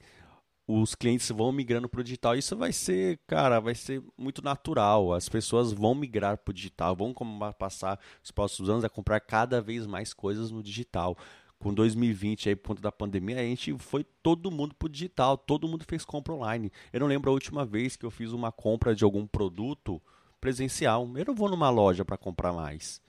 os 0.71 0.93
clientes 0.93 1.27
vão 1.31 1.51
migrando 1.51 1.89
para 1.89 1.99
o 1.99 2.03
digital. 2.03 2.35
Isso 2.35 2.55
vai 2.55 2.71
ser, 2.71 3.19
cara, 3.25 3.59
vai 3.59 3.73
ser 3.73 4.03
muito 4.15 4.43
natural. 4.43 5.13
As 5.13 5.27
pessoas 5.27 5.73
vão 5.73 5.95
migrar 5.95 6.37
para 6.37 6.51
o 6.51 6.53
digital, 6.53 6.95
vão 6.95 7.11
passar 7.57 7.99
os 8.23 8.29
próximos 8.29 8.69
anos 8.69 8.85
a 8.85 8.89
comprar 8.89 9.19
cada 9.19 9.59
vez 9.63 9.87
mais 9.87 10.13
coisas 10.13 10.51
no 10.51 10.61
digital. 10.61 11.17
Com 11.57 11.73
2020, 11.73 12.49
aí, 12.49 12.55
por 12.55 12.67
conta 12.69 12.83
da 12.83 12.91
pandemia, 12.91 13.39
a 13.39 13.43
gente 13.43 13.75
foi 13.79 14.03
todo 14.21 14.51
mundo 14.51 14.75
para 14.75 14.85
o 14.85 14.89
digital, 14.89 15.39
todo 15.39 15.67
mundo 15.67 15.83
fez 15.87 16.05
compra 16.05 16.35
online. 16.35 16.71
Eu 16.93 16.99
não 16.99 17.07
lembro 17.07 17.31
a 17.31 17.33
última 17.33 17.65
vez 17.65 17.95
que 17.95 18.05
eu 18.05 18.11
fiz 18.11 18.31
uma 18.31 18.51
compra 18.51 18.93
de 18.93 19.03
algum 19.03 19.25
produto 19.25 19.99
presencial. 20.39 21.09
Eu 21.15 21.25
não 21.25 21.35
vou 21.35 21.49
numa 21.49 21.71
loja 21.71 22.05
para 22.05 22.15
comprar 22.15 22.53
mais. 22.53 23.01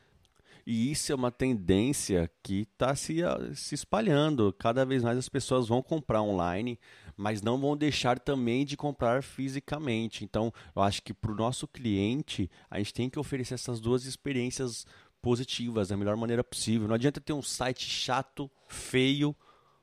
E 0.66 0.90
isso 0.90 1.12
é 1.12 1.14
uma 1.14 1.30
tendência 1.30 2.30
que 2.42 2.62
está 2.72 2.94
se, 2.94 3.16
se 3.54 3.74
espalhando. 3.74 4.52
Cada 4.52 4.84
vez 4.84 5.02
mais 5.02 5.18
as 5.18 5.28
pessoas 5.28 5.68
vão 5.68 5.82
comprar 5.82 6.22
online, 6.22 6.78
mas 7.16 7.42
não 7.42 7.58
vão 7.58 7.76
deixar 7.76 8.18
também 8.18 8.64
de 8.64 8.76
comprar 8.76 9.22
fisicamente. 9.22 10.24
Então, 10.24 10.52
eu 10.74 10.82
acho 10.82 11.02
que 11.02 11.14
para 11.14 11.32
o 11.32 11.36
nosso 11.36 11.66
cliente, 11.66 12.50
a 12.70 12.78
gente 12.78 12.94
tem 12.94 13.10
que 13.10 13.18
oferecer 13.18 13.54
essas 13.54 13.80
duas 13.80 14.04
experiências 14.04 14.86
positivas 15.20 15.88
da 15.88 15.96
melhor 15.96 16.16
maneira 16.16 16.42
possível. 16.42 16.88
Não 16.88 16.94
adianta 16.94 17.20
ter 17.20 17.32
um 17.32 17.42
site 17.42 17.88
chato, 17.88 18.50
feio, 18.66 19.34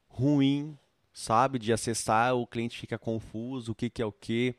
ruim, 0.08 0.78
sabe? 1.14 1.60
De 1.60 1.72
acessar, 1.72 2.36
o 2.36 2.48
cliente 2.48 2.78
fica 2.78 2.98
confuso, 2.98 3.72
o 3.72 3.76
que, 3.76 3.90
que 3.90 4.02
é 4.02 4.06
o 4.06 4.12
que. 4.12 4.56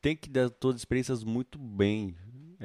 Tem 0.00 0.16
que 0.16 0.28
dar 0.28 0.50
todas 0.50 0.76
as 0.76 0.80
experiências 0.82 1.24
muito 1.24 1.58
bem 1.58 2.14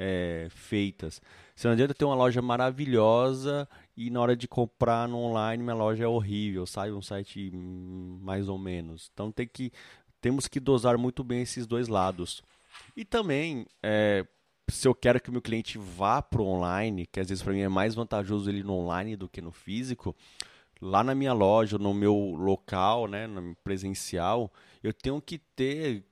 é, 0.02 0.46
feitas. 0.48 1.20
Se 1.54 1.66
não 1.66 1.74
adianta 1.74 1.92
ter 1.92 2.06
uma 2.06 2.14
loja 2.14 2.40
maravilhosa 2.40 3.68
e 3.94 4.08
na 4.08 4.18
hora 4.18 4.34
de 4.34 4.48
comprar 4.48 5.06
no 5.06 5.18
online 5.18 5.62
minha 5.62 5.76
loja 5.76 6.04
é 6.04 6.08
horrível, 6.08 6.66
sai 6.66 6.90
um 6.90 7.02
site 7.02 7.50
mais 7.52 8.48
ou 8.48 8.56
menos. 8.56 9.10
Então 9.12 9.30
tem 9.30 9.46
que 9.46 9.70
temos 10.22 10.48
que 10.48 10.58
dosar 10.58 10.96
muito 10.96 11.22
bem 11.22 11.42
esses 11.42 11.66
dois 11.66 11.86
lados. 11.86 12.42
E 12.96 13.04
também, 13.04 13.66
é, 13.82 14.26
se 14.68 14.88
eu 14.88 14.94
quero 14.94 15.20
que 15.20 15.28
o 15.28 15.32
meu 15.32 15.42
cliente 15.42 15.76
vá 15.76 16.22
para 16.22 16.40
o 16.40 16.46
online, 16.46 17.06
que 17.06 17.20
às 17.20 17.28
vezes 17.28 17.42
para 17.42 17.52
mim 17.52 17.60
é 17.60 17.68
mais 17.68 17.94
vantajoso 17.94 18.48
ele 18.48 18.62
no 18.62 18.74
online 18.74 19.16
do 19.16 19.28
que 19.28 19.40
no 19.40 19.52
físico, 19.52 20.16
lá 20.80 21.04
na 21.04 21.14
minha 21.14 21.32
loja, 21.32 21.78
no 21.78 21.92
meu 21.92 22.14
local, 22.14 23.06
né, 23.06 23.26
no 23.26 23.54
presencial, 23.56 24.50
eu 24.82 24.94
tenho 24.94 25.20
que 25.20 25.38
ter 25.38 26.04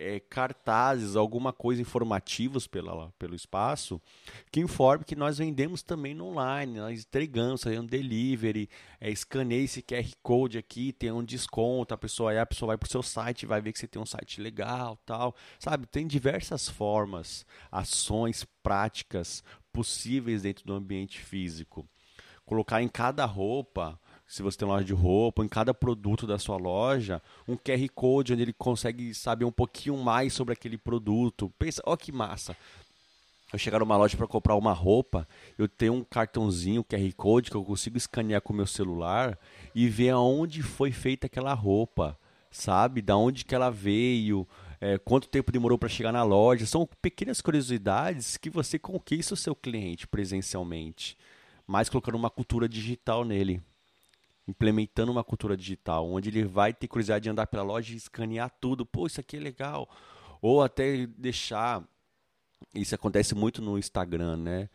é, 0.00 0.18
cartazes, 0.18 1.14
alguma 1.14 1.52
coisa 1.52 1.82
informativos 1.82 2.66
pela, 2.66 3.12
pelo 3.18 3.34
espaço, 3.34 4.00
que 4.50 4.58
informe 4.58 5.04
que 5.04 5.14
nós 5.14 5.36
vendemos 5.36 5.82
também 5.82 6.14
no 6.14 6.28
online, 6.28 6.78
nós 6.78 7.00
entregamos, 7.00 7.62
fazendo 7.62 7.86
delivery, 7.86 8.68
é, 8.98 9.10
escaneie 9.10 9.64
esse 9.64 9.82
QR 9.82 10.10
Code 10.22 10.56
aqui, 10.56 10.90
tem 10.90 11.12
um 11.12 11.22
desconto, 11.22 11.92
a 11.92 11.98
pessoa 11.98 12.40
a 12.40 12.46
pessoa 12.46 12.68
vai 12.68 12.78
para 12.78 12.86
o 12.86 12.90
seu 12.90 13.02
site, 13.02 13.44
vai 13.44 13.60
ver 13.60 13.72
que 13.72 13.78
você 13.78 13.86
tem 13.86 14.00
um 14.00 14.06
site 14.06 14.40
legal, 14.40 14.96
tal, 15.04 15.36
sabe? 15.58 15.86
Tem 15.86 16.06
diversas 16.06 16.66
formas, 16.66 17.44
ações 17.70 18.46
práticas 18.62 19.44
possíveis 19.70 20.42
dentro 20.42 20.64
do 20.64 20.72
ambiente 20.72 21.20
físico. 21.20 21.86
Colocar 22.46 22.82
em 22.82 22.88
cada 22.88 23.26
roupa 23.26 24.00
se 24.30 24.42
você 24.42 24.58
tem 24.58 24.68
loja 24.68 24.84
de 24.84 24.92
roupa, 24.92 25.44
em 25.44 25.48
cada 25.48 25.74
produto 25.74 26.24
da 26.24 26.38
sua 26.38 26.56
loja, 26.56 27.20
um 27.48 27.56
QR 27.56 27.84
Code 27.92 28.32
onde 28.32 28.42
ele 28.42 28.52
consegue 28.52 29.12
saber 29.12 29.44
um 29.44 29.50
pouquinho 29.50 29.96
mais 29.96 30.32
sobre 30.32 30.52
aquele 30.52 30.78
produto. 30.78 31.52
Pensa, 31.58 31.82
ó 31.84 31.96
que 31.96 32.12
massa. 32.12 32.56
Eu 33.52 33.58
chegar 33.58 33.80
numa 33.80 33.96
loja 33.96 34.16
para 34.16 34.28
comprar 34.28 34.54
uma 34.54 34.72
roupa, 34.72 35.26
eu 35.58 35.66
tenho 35.66 35.94
um 35.94 36.04
cartãozinho 36.04 36.84
QR 36.84 37.12
Code 37.16 37.50
que 37.50 37.56
eu 37.56 37.64
consigo 37.64 37.96
escanear 37.96 38.40
com 38.40 38.52
o 38.52 38.56
meu 38.56 38.68
celular 38.68 39.36
e 39.74 39.88
ver 39.88 40.10
aonde 40.10 40.62
foi 40.62 40.92
feita 40.92 41.26
aquela 41.26 41.52
roupa, 41.52 42.16
sabe? 42.52 43.02
Da 43.02 43.16
onde 43.16 43.44
que 43.44 43.52
ela 43.52 43.68
veio, 43.68 44.46
é, 44.80 44.96
quanto 44.96 45.28
tempo 45.28 45.50
demorou 45.50 45.76
para 45.76 45.88
chegar 45.88 46.12
na 46.12 46.22
loja. 46.22 46.66
São 46.66 46.88
pequenas 47.02 47.40
curiosidades 47.40 48.36
que 48.36 48.48
você 48.48 48.78
conquista 48.78 49.34
o 49.34 49.36
seu 49.36 49.56
cliente 49.56 50.06
presencialmente, 50.06 51.18
mas 51.66 51.88
colocando 51.88 52.14
uma 52.14 52.30
cultura 52.30 52.68
digital 52.68 53.24
nele 53.24 53.60
implementando 54.50 55.12
uma 55.12 55.24
cultura 55.24 55.56
digital, 55.56 56.10
onde 56.10 56.28
ele 56.28 56.44
vai 56.44 56.74
ter 56.74 56.88
curiosidade 56.88 57.22
de 57.22 57.30
andar 57.30 57.46
pela 57.46 57.62
loja 57.62 57.92
e 57.92 57.96
escanear 57.96 58.50
tudo. 58.60 58.84
Pô, 58.84 59.06
isso 59.06 59.20
aqui 59.20 59.36
é 59.36 59.40
legal. 59.40 59.88
Ou 60.42 60.62
até 60.62 61.06
deixar. 61.06 61.82
Isso 62.74 62.94
acontece 62.94 63.34
muito 63.34 63.62
no 63.62 63.78
Instagram, 63.78 64.36
né? 64.36 64.68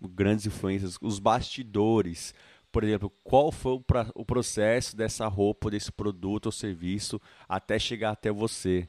Grandes 0.00 0.46
influências, 0.46 0.98
os 1.00 1.18
bastidores. 1.18 2.34
Por 2.72 2.84
exemplo, 2.84 3.10
qual 3.22 3.52
foi 3.52 3.72
o, 3.72 3.80
pra, 3.80 4.10
o 4.14 4.24
processo 4.24 4.96
dessa 4.96 5.26
roupa, 5.26 5.70
desse 5.70 5.92
produto 5.92 6.46
ou 6.46 6.52
serviço 6.52 7.20
até 7.48 7.78
chegar 7.78 8.10
até 8.10 8.30
você? 8.30 8.88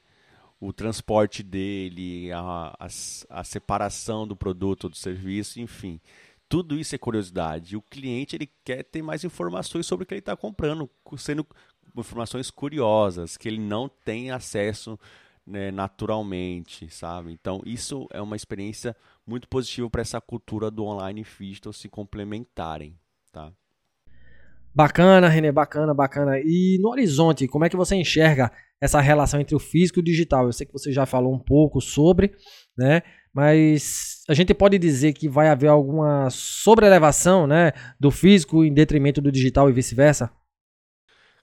O 0.59 0.73
transporte 0.73 1.41
dele, 1.41 2.31
a, 2.33 2.75
a, 2.77 2.87
a 3.29 3.43
separação 3.43 4.27
do 4.27 4.35
produto 4.35 4.85
ou 4.85 4.89
do 4.89 4.97
serviço, 4.97 5.59
enfim 5.59 6.01
tudo 6.49 6.77
isso 6.77 6.95
é 6.95 6.97
curiosidade. 6.97 7.77
O 7.77 7.81
cliente 7.81 8.35
ele 8.35 8.49
quer 8.65 8.83
ter 8.83 9.03
mais 9.03 9.23
informações 9.23 9.85
sobre 9.85 10.03
o 10.03 10.05
que 10.05 10.15
ele 10.15 10.19
está 10.19 10.35
comprando, 10.35 10.89
sendo 11.15 11.45
informações 11.95 12.49
curiosas, 12.49 13.37
que 13.37 13.47
ele 13.47 13.59
não 13.59 13.87
tem 13.87 14.31
acesso 14.31 14.99
né, 15.45 15.71
naturalmente, 15.71 16.89
sabe? 16.89 17.31
Então, 17.31 17.61
isso 17.65 18.07
é 18.11 18.21
uma 18.21 18.35
experiência 18.35 18.95
muito 19.25 19.47
positiva 19.47 19.89
para 19.89 20.01
essa 20.01 20.19
cultura 20.19 20.69
do 20.69 20.85
online 20.85 21.21
e 21.21 21.45
digital 21.45 21.71
se 21.71 21.87
complementarem, 21.87 22.95
tá? 23.31 23.51
Bacana, 24.73 25.27
René, 25.27 25.51
bacana, 25.51 25.93
bacana. 25.93 26.39
E 26.39 26.77
no 26.79 26.89
horizonte, 26.89 27.47
como 27.47 27.65
é 27.65 27.69
que 27.69 27.75
você 27.75 27.95
enxerga 27.95 28.51
essa 28.79 29.01
relação 29.01 29.39
entre 29.39 29.55
o 29.55 29.59
físico 29.59 29.99
e 29.99 30.01
o 30.01 30.03
digital? 30.03 30.45
Eu 30.45 30.53
sei 30.53 30.67
que 30.67 30.73
você 30.73 30.91
já 30.91 31.05
falou 31.05 31.33
um 31.33 31.39
pouco 31.39 31.81
sobre, 31.81 32.35
né? 32.77 33.01
Mas 33.33 34.23
a 34.27 34.33
gente 34.33 34.53
pode 34.53 34.77
dizer 34.77 35.13
que 35.13 35.29
vai 35.29 35.49
haver 35.49 35.67
alguma 35.67 36.29
sobrelevação 36.29 37.45
né, 37.45 37.71
do 37.99 38.09
físico 38.09 38.63
em 38.63 38.73
detrimento 38.73 39.21
do 39.21 39.31
digital 39.31 39.69
e 39.69 39.73
vice-versa? 39.73 40.31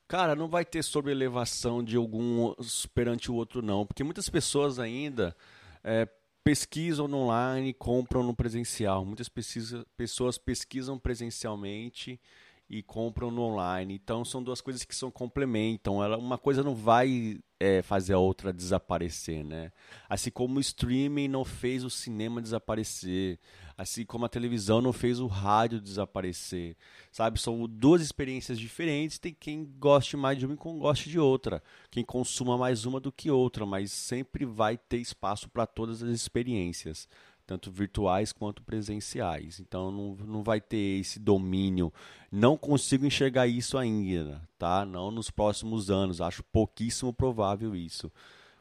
Cara, 0.09 0.37
não 0.37 0.49
vai 0.49 0.65
ter 0.65 0.83
sobrelevação 0.83 1.83
de 1.83 1.97
algum 1.97 2.55
perante 2.95 3.31
o 3.31 3.35
outro, 3.35 3.61
não. 3.61 3.85
Porque 3.85 4.05
muitas 4.05 4.29
pessoas 4.29 4.79
ainda 4.79 5.37
é, 5.83 6.09
pesquisam 6.45 7.09
no 7.09 7.19
online 7.19 7.75
compram 7.75 8.23
no 8.23 8.35
presencial. 8.35 9.05
Muitas 9.05 9.29
pesquisa, 9.29 9.85
pessoas 9.97 10.39
pesquisam 10.39 10.97
presencialmente 10.97 12.21
e 12.69 12.83
compram 12.83 13.31
no 13.31 13.43
online. 13.43 13.95
Então 13.95 14.25
são 14.25 14.43
duas 14.43 14.61
coisas 14.61 14.85
que 14.85 14.95
são 14.95 15.11
complementam. 15.11 16.03
Ela, 16.03 16.19
uma 16.19 16.37
coisa 16.37 16.63
não 16.63 16.75
vai 16.75 17.39
é, 17.61 17.81
fazer 17.81 18.15
a 18.15 18.19
outra 18.19 18.53
desaparecer, 18.53 19.45
né? 19.45 19.71
Assim 20.09 20.31
como 20.31 20.59
o 20.59 20.61
streaming 20.61 21.29
não 21.29 21.45
fez 21.45 21.85
o 21.85 21.91
cinema 21.91 22.43
desaparecer, 22.43 23.39
assim 23.79 24.05
como 24.05 24.25
a 24.25 24.29
televisão 24.29 24.83
não 24.83 24.93
fez 24.93 25.21
o 25.21 25.27
rádio 25.27 25.81
desaparecer, 25.81 26.77
sabe? 27.13 27.41
São 27.41 27.69
duas 27.69 28.03
experiências 28.03 28.59
diferentes. 28.59 29.19
Tem 29.19 29.33
quem 29.33 29.65
goste 29.79 30.17
mais 30.17 30.39
de 30.39 30.45
uma 30.45 30.55
e 30.55 30.59
quem 30.59 30.79
goste 30.79 31.09
de 31.09 31.21
outra, 31.21 31.63
quem 31.91 32.05
consuma 32.05 32.59
mais 32.59 32.85
uma 32.85 32.99
do 32.99 33.13
que 33.13 33.31
outra, 33.31 33.65
mas 33.65 33.93
sempre 33.93 34.45
vai 34.45 34.77
ter 34.77 34.99
espaço 34.99 35.49
para 35.49 35.67
todas 35.67 36.03
as 36.03 36.11
experiências 36.11 37.09
tanto 37.47 37.71
virtuais 37.71 38.33
quanto 38.33 38.63
presenciais. 38.63 39.61
Então 39.61 39.91
não, 39.91 40.17
não 40.27 40.43
vai 40.43 40.61
ter 40.61 41.01
esse 41.01 41.19
domínio. 41.21 41.93
Não 42.31 42.57
consigo 42.57 43.07
enxergar 43.07 43.47
isso 43.47 43.79
ainda, 43.79 44.43
tá? 44.59 44.85
Não 44.85 45.11
nos 45.11 45.31
próximos 45.31 45.91
anos. 45.91 46.21
Acho 46.21 46.43
pouquíssimo 46.43 47.13
provável 47.13 47.75
isso. 47.77 48.11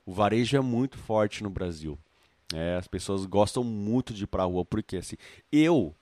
O 0.06 0.14
varejo 0.14 0.56
é 0.56 0.62
muito 0.62 0.98
forte 0.98 1.42
no 1.42 1.50
Brasil. 1.50 1.98
É, 2.54 2.76
as 2.76 2.88
pessoas 2.88 3.26
gostam 3.26 3.64
muito 3.64 4.14
de 4.14 4.26
ir 4.26 4.28
para 4.28 4.44
a 4.44 4.46
rua, 4.46 4.64
porque 4.64 4.98
assim, 4.98 5.16
eu, 5.52 5.96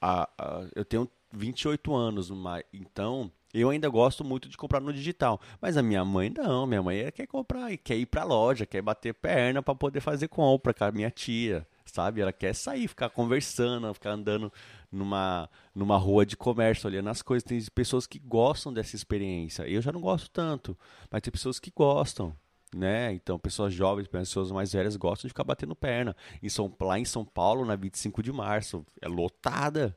a, 0.00 0.26
a, 0.38 0.66
eu 0.74 0.86
tenho 0.86 1.06
28 1.30 1.94
anos, 1.94 2.32
então 2.72 3.30
eu 3.52 3.68
ainda 3.68 3.86
gosto 3.90 4.24
muito 4.24 4.48
de 4.48 4.56
comprar 4.56 4.80
no 4.80 4.90
digital. 4.90 5.38
Mas 5.60 5.76
a 5.76 5.82
minha 5.82 6.02
mãe 6.02 6.32
não, 6.34 6.66
minha 6.66 6.82
mãe 6.82 7.12
quer 7.12 7.26
comprar, 7.26 7.76
quer 7.76 7.96
ir 7.96 8.06
para 8.06 8.22
a 8.22 8.24
loja, 8.24 8.64
quer 8.64 8.80
bater 8.80 9.12
perna 9.12 9.62
para 9.62 9.74
poder 9.74 10.00
fazer 10.00 10.28
compra 10.28 10.72
com 10.72 10.84
a 10.84 10.90
minha 10.90 11.10
tia 11.10 11.66
sabe? 11.96 12.20
Ela 12.20 12.32
quer 12.32 12.54
sair, 12.54 12.86
ficar 12.86 13.08
conversando, 13.08 13.92
ficar 13.94 14.10
andando 14.10 14.52
numa, 14.92 15.48
numa 15.74 15.96
rua 15.96 16.26
de 16.26 16.36
comércio, 16.36 16.86
olhando 16.86 17.08
as 17.08 17.22
coisas. 17.22 17.42
Tem 17.42 17.60
pessoas 17.74 18.06
que 18.06 18.18
gostam 18.18 18.72
dessa 18.72 18.94
experiência. 18.94 19.66
Eu 19.66 19.80
já 19.80 19.90
não 19.90 20.00
gosto 20.00 20.30
tanto, 20.30 20.76
mas 21.10 21.22
tem 21.22 21.32
pessoas 21.32 21.58
que 21.58 21.72
gostam. 21.74 22.36
Né? 22.74 23.14
Então, 23.14 23.38
pessoas 23.38 23.72
jovens, 23.72 24.06
pessoas 24.06 24.50
mais 24.52 24.72
velhas 24.72 24.96
gostam 24.96 25.26
de 25.26 25.30
ficar 25.30 25.44
batendo 25.44 25.74
perna. 25.74 26.14
Em 26.42 26.48
São, 26.48 26.74
lá 26.80 26.98
em 26.98 27.04
São 27.04 27.24
Paulo, 27.24 27.64
na 27.64 27.74
25 27.76 28.22
de 28.22 28.32
março, 28.32 28.84
é 29.00 29.08
lotada. 29.08 29.96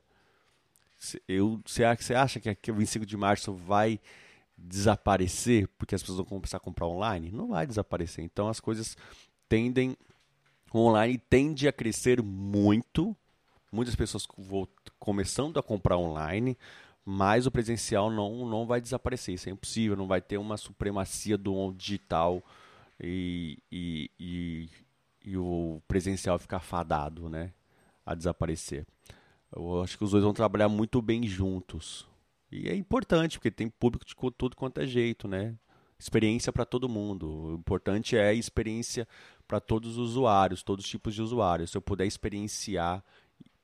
Eu, 1.28 1.60
você 1.66 1.84
acha 1.84 2.40
que 2.40 2.70
o 2.70 2.74
25 2.74 3.04
de 3.04 3.16
março 3.16 3.52
vai 3.52 4.00
desaparecer 4.56 5.66
porque 5.78 5.94
as 5.94 6.02
pessoas 6.02 6.18
vão 6.18 6.26
começar 6.26 6.56
a 6.56 6.60
comprar 6.60 6.86
online? 6.86 7.30
Não 7.30 7.48
vai 7.48 7.66
desaparecer. 7.66 8.24
Então, 8.24 8.48
as 8.48 8.60
coisas 8.60 8.96
tendem 9.48 9.96
o 10.72 10.78
online 10.78 11.18
tende 11.18 11.66
a 11.66 11.72
crescer 11.72 12.22
muito, 12.22 13.16
muitas 13.72 13.94
pessoas 13.94 14.26
começando 14.98 15.58
a 15.58 15.62
comprar 15.62 15.96
online, 15.96 16.56
mas 17.04 17.46
o 17.46 17.50
presencial 17.50 18.10
não, 18.10 18.48
não 18.48 18.66
vai 18.66 18.80
desaparecer, 18.80 19.34
isso 19.34 19.48
é 19.48 19.52
impossível, 19.52 19.96
não 19.96 20.06
vai 20.06 20.20
ter 20.20 20.38
uma 20.38 20.56
supremacia 20.56 21.36
do 21.36 21.72
digital 21.72 22.42
e, 23.00 23.58
e, 23.70 24.10
e, 24.20 24.68
e 25.24 25.36
o 25.36 25.80
presencial 25.88 26.38
ficar 26.38 26.60
fadado 26.60 27.28
né, 27.28 27.52
a 28.04 28.14
desaparecer. 28.14 28.86
Eu 29.54 29.82
acho 29.82 29.98
que 29.98 30.04
os 30.04 30.12
dois 30.12 30.22
vão 30.22 30.32
trabalhar 30.32 30.68
muito 30.68 31.02
bem 31.02 31.26
juntos. 31.26 32.06
E 32.52 32.68
é 32.68 32.74
importante, 32.74 33.38
porque 33.38 33.50
tem 33.50 33.68
público 33.68 34.04
de 34.04 34.14
tudo 34.36 34.56
quanto 34.56 34.80
é 34.80 34.86
jeito, 34.86 35.26
né? 35.26 35.54
Experiência 36.00 36.50
para 36.50 36.64
todo 36.64 36.88
mundo. 36.88 37.28
O 37.28 37.54
importante 37.56 38.16
é 38.16 38.32
experiência 38.32 39.06
para 39.46 39.60
todos 39.60 39.98
os 39.98 40.10
usuários, 40.10 40.62
todos 40.62 40.86
os 40.86 40.90
tipos 40.90 41.14
de 41.14 41.20
usuários. 41.20 41.70
Se 41.70 41.76
eu 41.76 41.82
puder 41.82 42.06
experienciar 42.06 43.04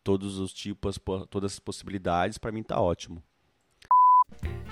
todos 0.04 0.38
os 0.38 0.52
tipos, 0.52 0.98
todas 1.30 1.54
as 1.54 1.58
possibilidades, 1.58 2.36
para 2.36 2.52
mim 2.52 2.60
está 2.60 2.78
ótimo. 2.78 3.22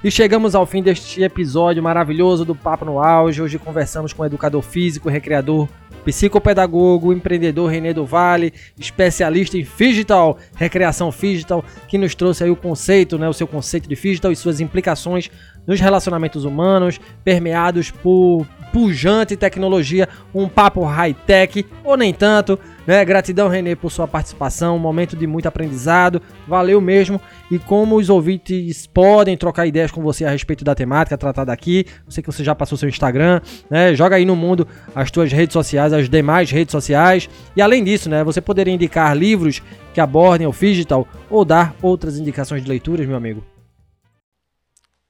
E 0.03 0.11
chegamos 0.11 0.55
ao 0.55 0.67
fim 0.67 0.83
deste 0.83 1.23
episódio 1.23 1.83
maravilhoso 1.83 2.45
do 2.45 2.55
Papo 2.55 2.85
no 2.85 3.03
Auge. 3.03 3.41
Hoje 3.41 3.59
conversamos 3.59 4.13
com 4.13 4.23
o 4.23 4.27
educador 4.27 4.61
físico, 4.61 5.09
recreador, 5.09 5.67
psicopedagogo, 6.05 7.13
empreendedor 7.13 7.71
Renê 7.71 7.95
do 7.95 8.05
Vale, 8.05 8.53
especialista 8.79 9.57
em 9.57 9.63
digital, 9.63 10.39
recreação 10.55 11.09
digital, 11.09 11.65
que 11.89 11.97
nos 11.97 12.15
trouxe 12.15 12.45
aí 12.45 12.51
o 12.51 12.57
conceito, 12.57 13.17
né, 13.17 13.27
o 13.27 13.33
seu 13.33 13.47
conceito 13.47 13.89
de 13.89 13.95
digital 13.95 14.31
e 14.31 14.37
suas 14.37 14.61
implicações 14.61 15.31
nos 15.67 15.81
relacionamentos 15.81 16.45
humanos, 16.45 17.01
permeados 17.25 17.91
por 17.91 18.47
pujante 18.75 19.37
tecnologia, 19.37 20.09
um 20.35 20.49
papo 20.49 20.83
high-tech, 20.83 21.65
ou 21.85 21.97
nem 21.97 22.13
tanto. 22.13 22.59
Né? 22.85 23.05
Gratidão, 23.05 23.49
Renê, 23.49 23.77
por 23.77 23.89
sua 23.89 24.09
participação, 24.09 24.75
um 24.75 24.81
momento 24.81 25.17
de 25.17 25.29
muito 25.29 25.47
aprendizado, 25.47 26.21
valeu 26.47 26.81
mesmo. 26.81 27.21
E 27.53 27.59
como 27.59 27.95
os 27.95 28.11
ouvintes 28.11 28.85
podem 28.89 29.37
trocar 29.37 29.65
ideias 29.65 29.93
com 29.93 30.03
você 30.03 30.25
a 30.25 30.31
respeito 30.31 30.65
da 30.65 30.75
temática 30.75 31.17
tratada 31.17 31.53
aqui, 31.53 31.87
sei 32.09 32.21
que 32.21 32.33
você 32.33 32.43
já 32.43 32.53
passou 32.53 32.77
seu 32.77 32.89
Instagram, 32.89 33.41
né? 33.71 33.95
joga 33.95 34.17
aí 34.17 34.25
no 34.25 34.35
mundo 34.35 34.67
as 34.93 35.09
tuas 35.09 35.31
redes 35.31 35.53
sociais, 35.53 35.93
as 35.93 36.09
demais 36.09 36.51
redes 36.51 36.73
sociais. 36.73 37.31
E 37.57 37.63
além 37.63 37.85
disso, 37.85 38.11
né, 38.11 38.25
você 38.25 38.41
poderia 38.41 38.75
indicar 38.75 39.17
livros 39.17 39.63
que 39.95 40.01
abordem 40.01 40.49
o 40.49 40.53
digital 40.53 41.07
ou 41.31 41.45
dar 41.45 41.77
outras 41.81 42.19
indicações 42.19 42.63
de 42.63 42.69
leituras, 42.69 43.07
meu 43.07 43.17
amigo? 43.17 43.45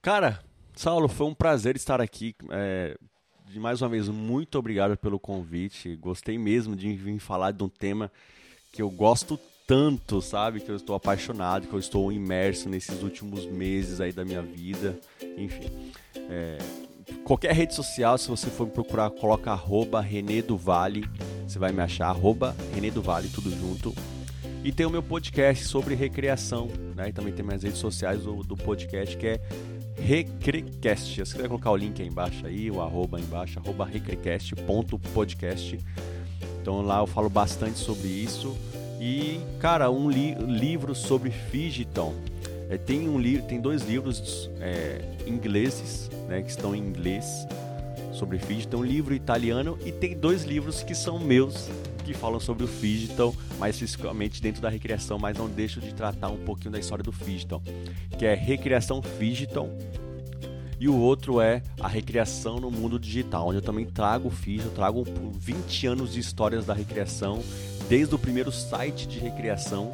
Cara, 0.03 0.44
Saulo, 0.75 1.07
foi 1.07 1.27
um 1.27 1.33
prazer 1.33 1.75
estar 1.75 2.01
aqui. 2.01 2.35
É, 2.51 2.97
mais 3.55 3.81
uma 3.81 3.87
vez, 3.87 4.09
muito 4.09 4.59
obrigado 4.59 4.97
pelo 4.97 5.17
convite. 5.17 5.95
Gostei 5.95 6.37
mesmo 6.37 6.75
de 6.75 6.93
vir 6.93 7.17
falar 7.17 7.51
de 7.51 7.63
um 7.63 7.69
tema 7.69 8.11
que 8.73 8.81
eu 8.81 8.89
gosto 8.89 9.39
tanto, 9.65 10.21
sabe? 10.21 10.59
Que 10.59 10.69
eu 10.69 10.75
estou 10.75 10.93
apaixonado, 10.95 11.67
que 11.67 11.73
eu 11.73 11.79
estou 11.79 12.11
imerso 12.11 12.67
nesses 12.67 13.01
últimos 13.01 13.45
meses 13.45 14.01
aí 14.01 14.11
da 14.11 14.25
minha 14.25 14.41
vida. 14.41 14.99
Enfim. 15.37 15.71
É, 16.29 16.57
qualquer 17.23 17.53
rede 17.53 17.73
social, 17.73 18.17
se 18.17 18.27
você 18.27 18.49
for 18.49 18.67
procurar, 18.67 19.09
coloca 19.11 19.51
arroba 19.51 20.01
René 20.01 20.41
do 20.41 20.57
Vale. 20.57 21.09
Você 21.47 21.57
vai 21.57 21.71
me 21.71 21.81
achar, 21.81 22.07
arroba 22.07 22.53
René 22.73 22.91
do 22.91 23.01
Vale, 23.01 23.29
tudo 23.29 23.49
junto. 23.49 23.95
E 24.61 24.71
tem 24.73 24.85
o 24.85 24.89
meu 24.89 25.03
podcast 25.03 25.63
sobre 25.63 25.95
recreação, 25.95 26.67
né? 26.95 27.09
E 27.09 27.13
também 27.13 27.31
tem 27.31 27.45
minhas 27.45 27.63
redes 27.63 27.79
sociais 27.79 28.23
do, 28.23 28.43
do 28.43 28.57
podcast 28.57 29.15
que 29.15 29.27
é 29.27 29.39
Recrecast. 29.97 31.25
Você 31.25 31.37
vai 31.37 31.47
colocar 31.47 31.71
o 31.71 31.75
link 31.75 32.01
aí 32.01 32.07
embaixo 32.07 32.45
aí, 32.45 32.69
o 32.69 32.81
arroba 32.81 33.17
aí 33.17 33.23
embaixo, 33.23 33.59
arroba 33.59 33.85
recrecast.podcast. 33.85 35.79
Então 36.61 36.81
lá 36.81 36.99
eu 36.99 37.07
falo 37.07 37.29
bastante 37.29 37.77
sobre 37.77 38.07
isso. 38.07 38.55
E, 38.99 39.39
cara, 39.59 39.89
um 39.91 40.09
li 40.09 40.33
livro 40.35 40.95
sobre 40.95 41.29
Figiton. 41.29 42.13
É, 42.69 42.77
tem, 42.77 43.07
um 43.07 43.19
li 43.19 43.41
tem 43.41 43.61
dois 43.61 43.83
livros 43.83 44.49
é, 44.59 45.01
ingleses, 45.27 46.09
né, 46.27 46.41
que 46.41 46.49
estão 46.49 46.75
em 46.75 46.79
inglês 46.79 47.45
sobre 48.11 48.39
Figiton, 48.39 48.77
um 48.77 48.83
livro 48.83 49.13
italiano 49.13 49.77
e 49.85 49.91
tem 49.91 50.17
dois 50.17 50.43
livros 50.43 50.81
que 50.81 50.95
são 50.95 51.19
meus 51.19 51.69
que 52.05 52.13
falam 52.13 52.39
sobre 52.39 52.63
o 52.63 52.67
Figital, 52.67 53.33
mais 53.57 53.75
especificamente 53.75 54.41
dentro 54.41 54.61
da 54.61 54.69
recreação, 54.69 55.17
mas 55.17 55.37
não 55.37 55.49
deixo 55.49 55.81
de 55.81 55.93
tratar 55.93 56.29
um 56.29 56.37
pouquinho 56.37 56.71
da 56.71 56.79
história 56.79 57.03
do 57.03 57.11
Figital, 57.11 57.61
que 58.17 58.25
é 58.25 58.35
Recreação 58.35 59.01
Figital. 59.01 59.67
E 60.79 60.87
o 60.87 60.95
outro 60.95 61.41
é 61.41 61.63
a 61.79 61.87
recreação 61.87 62.59
no 62.59 62.69
mundo 62.69 62.99
digital, 62.99 63.47
onde 63.47 63.57
eu 63.57 63.61
também 63.61 63.85
trago 63.85 64.27
o 64.27 64.31
Figital, 64.31 64.71
trago 64.71 65.03
20 65.33 65.87
anos 65.87 66.13
de 66.13 66.19
histórias 66.19 66.65
da 66.65 66.73
recreação, 66.73 67.41
desde 67.89 68.13
o 68.13 68.19
primeiro 68.19 68.51
site 68.51 69.07
de 69.07 69.17
recreação 69.17 69.91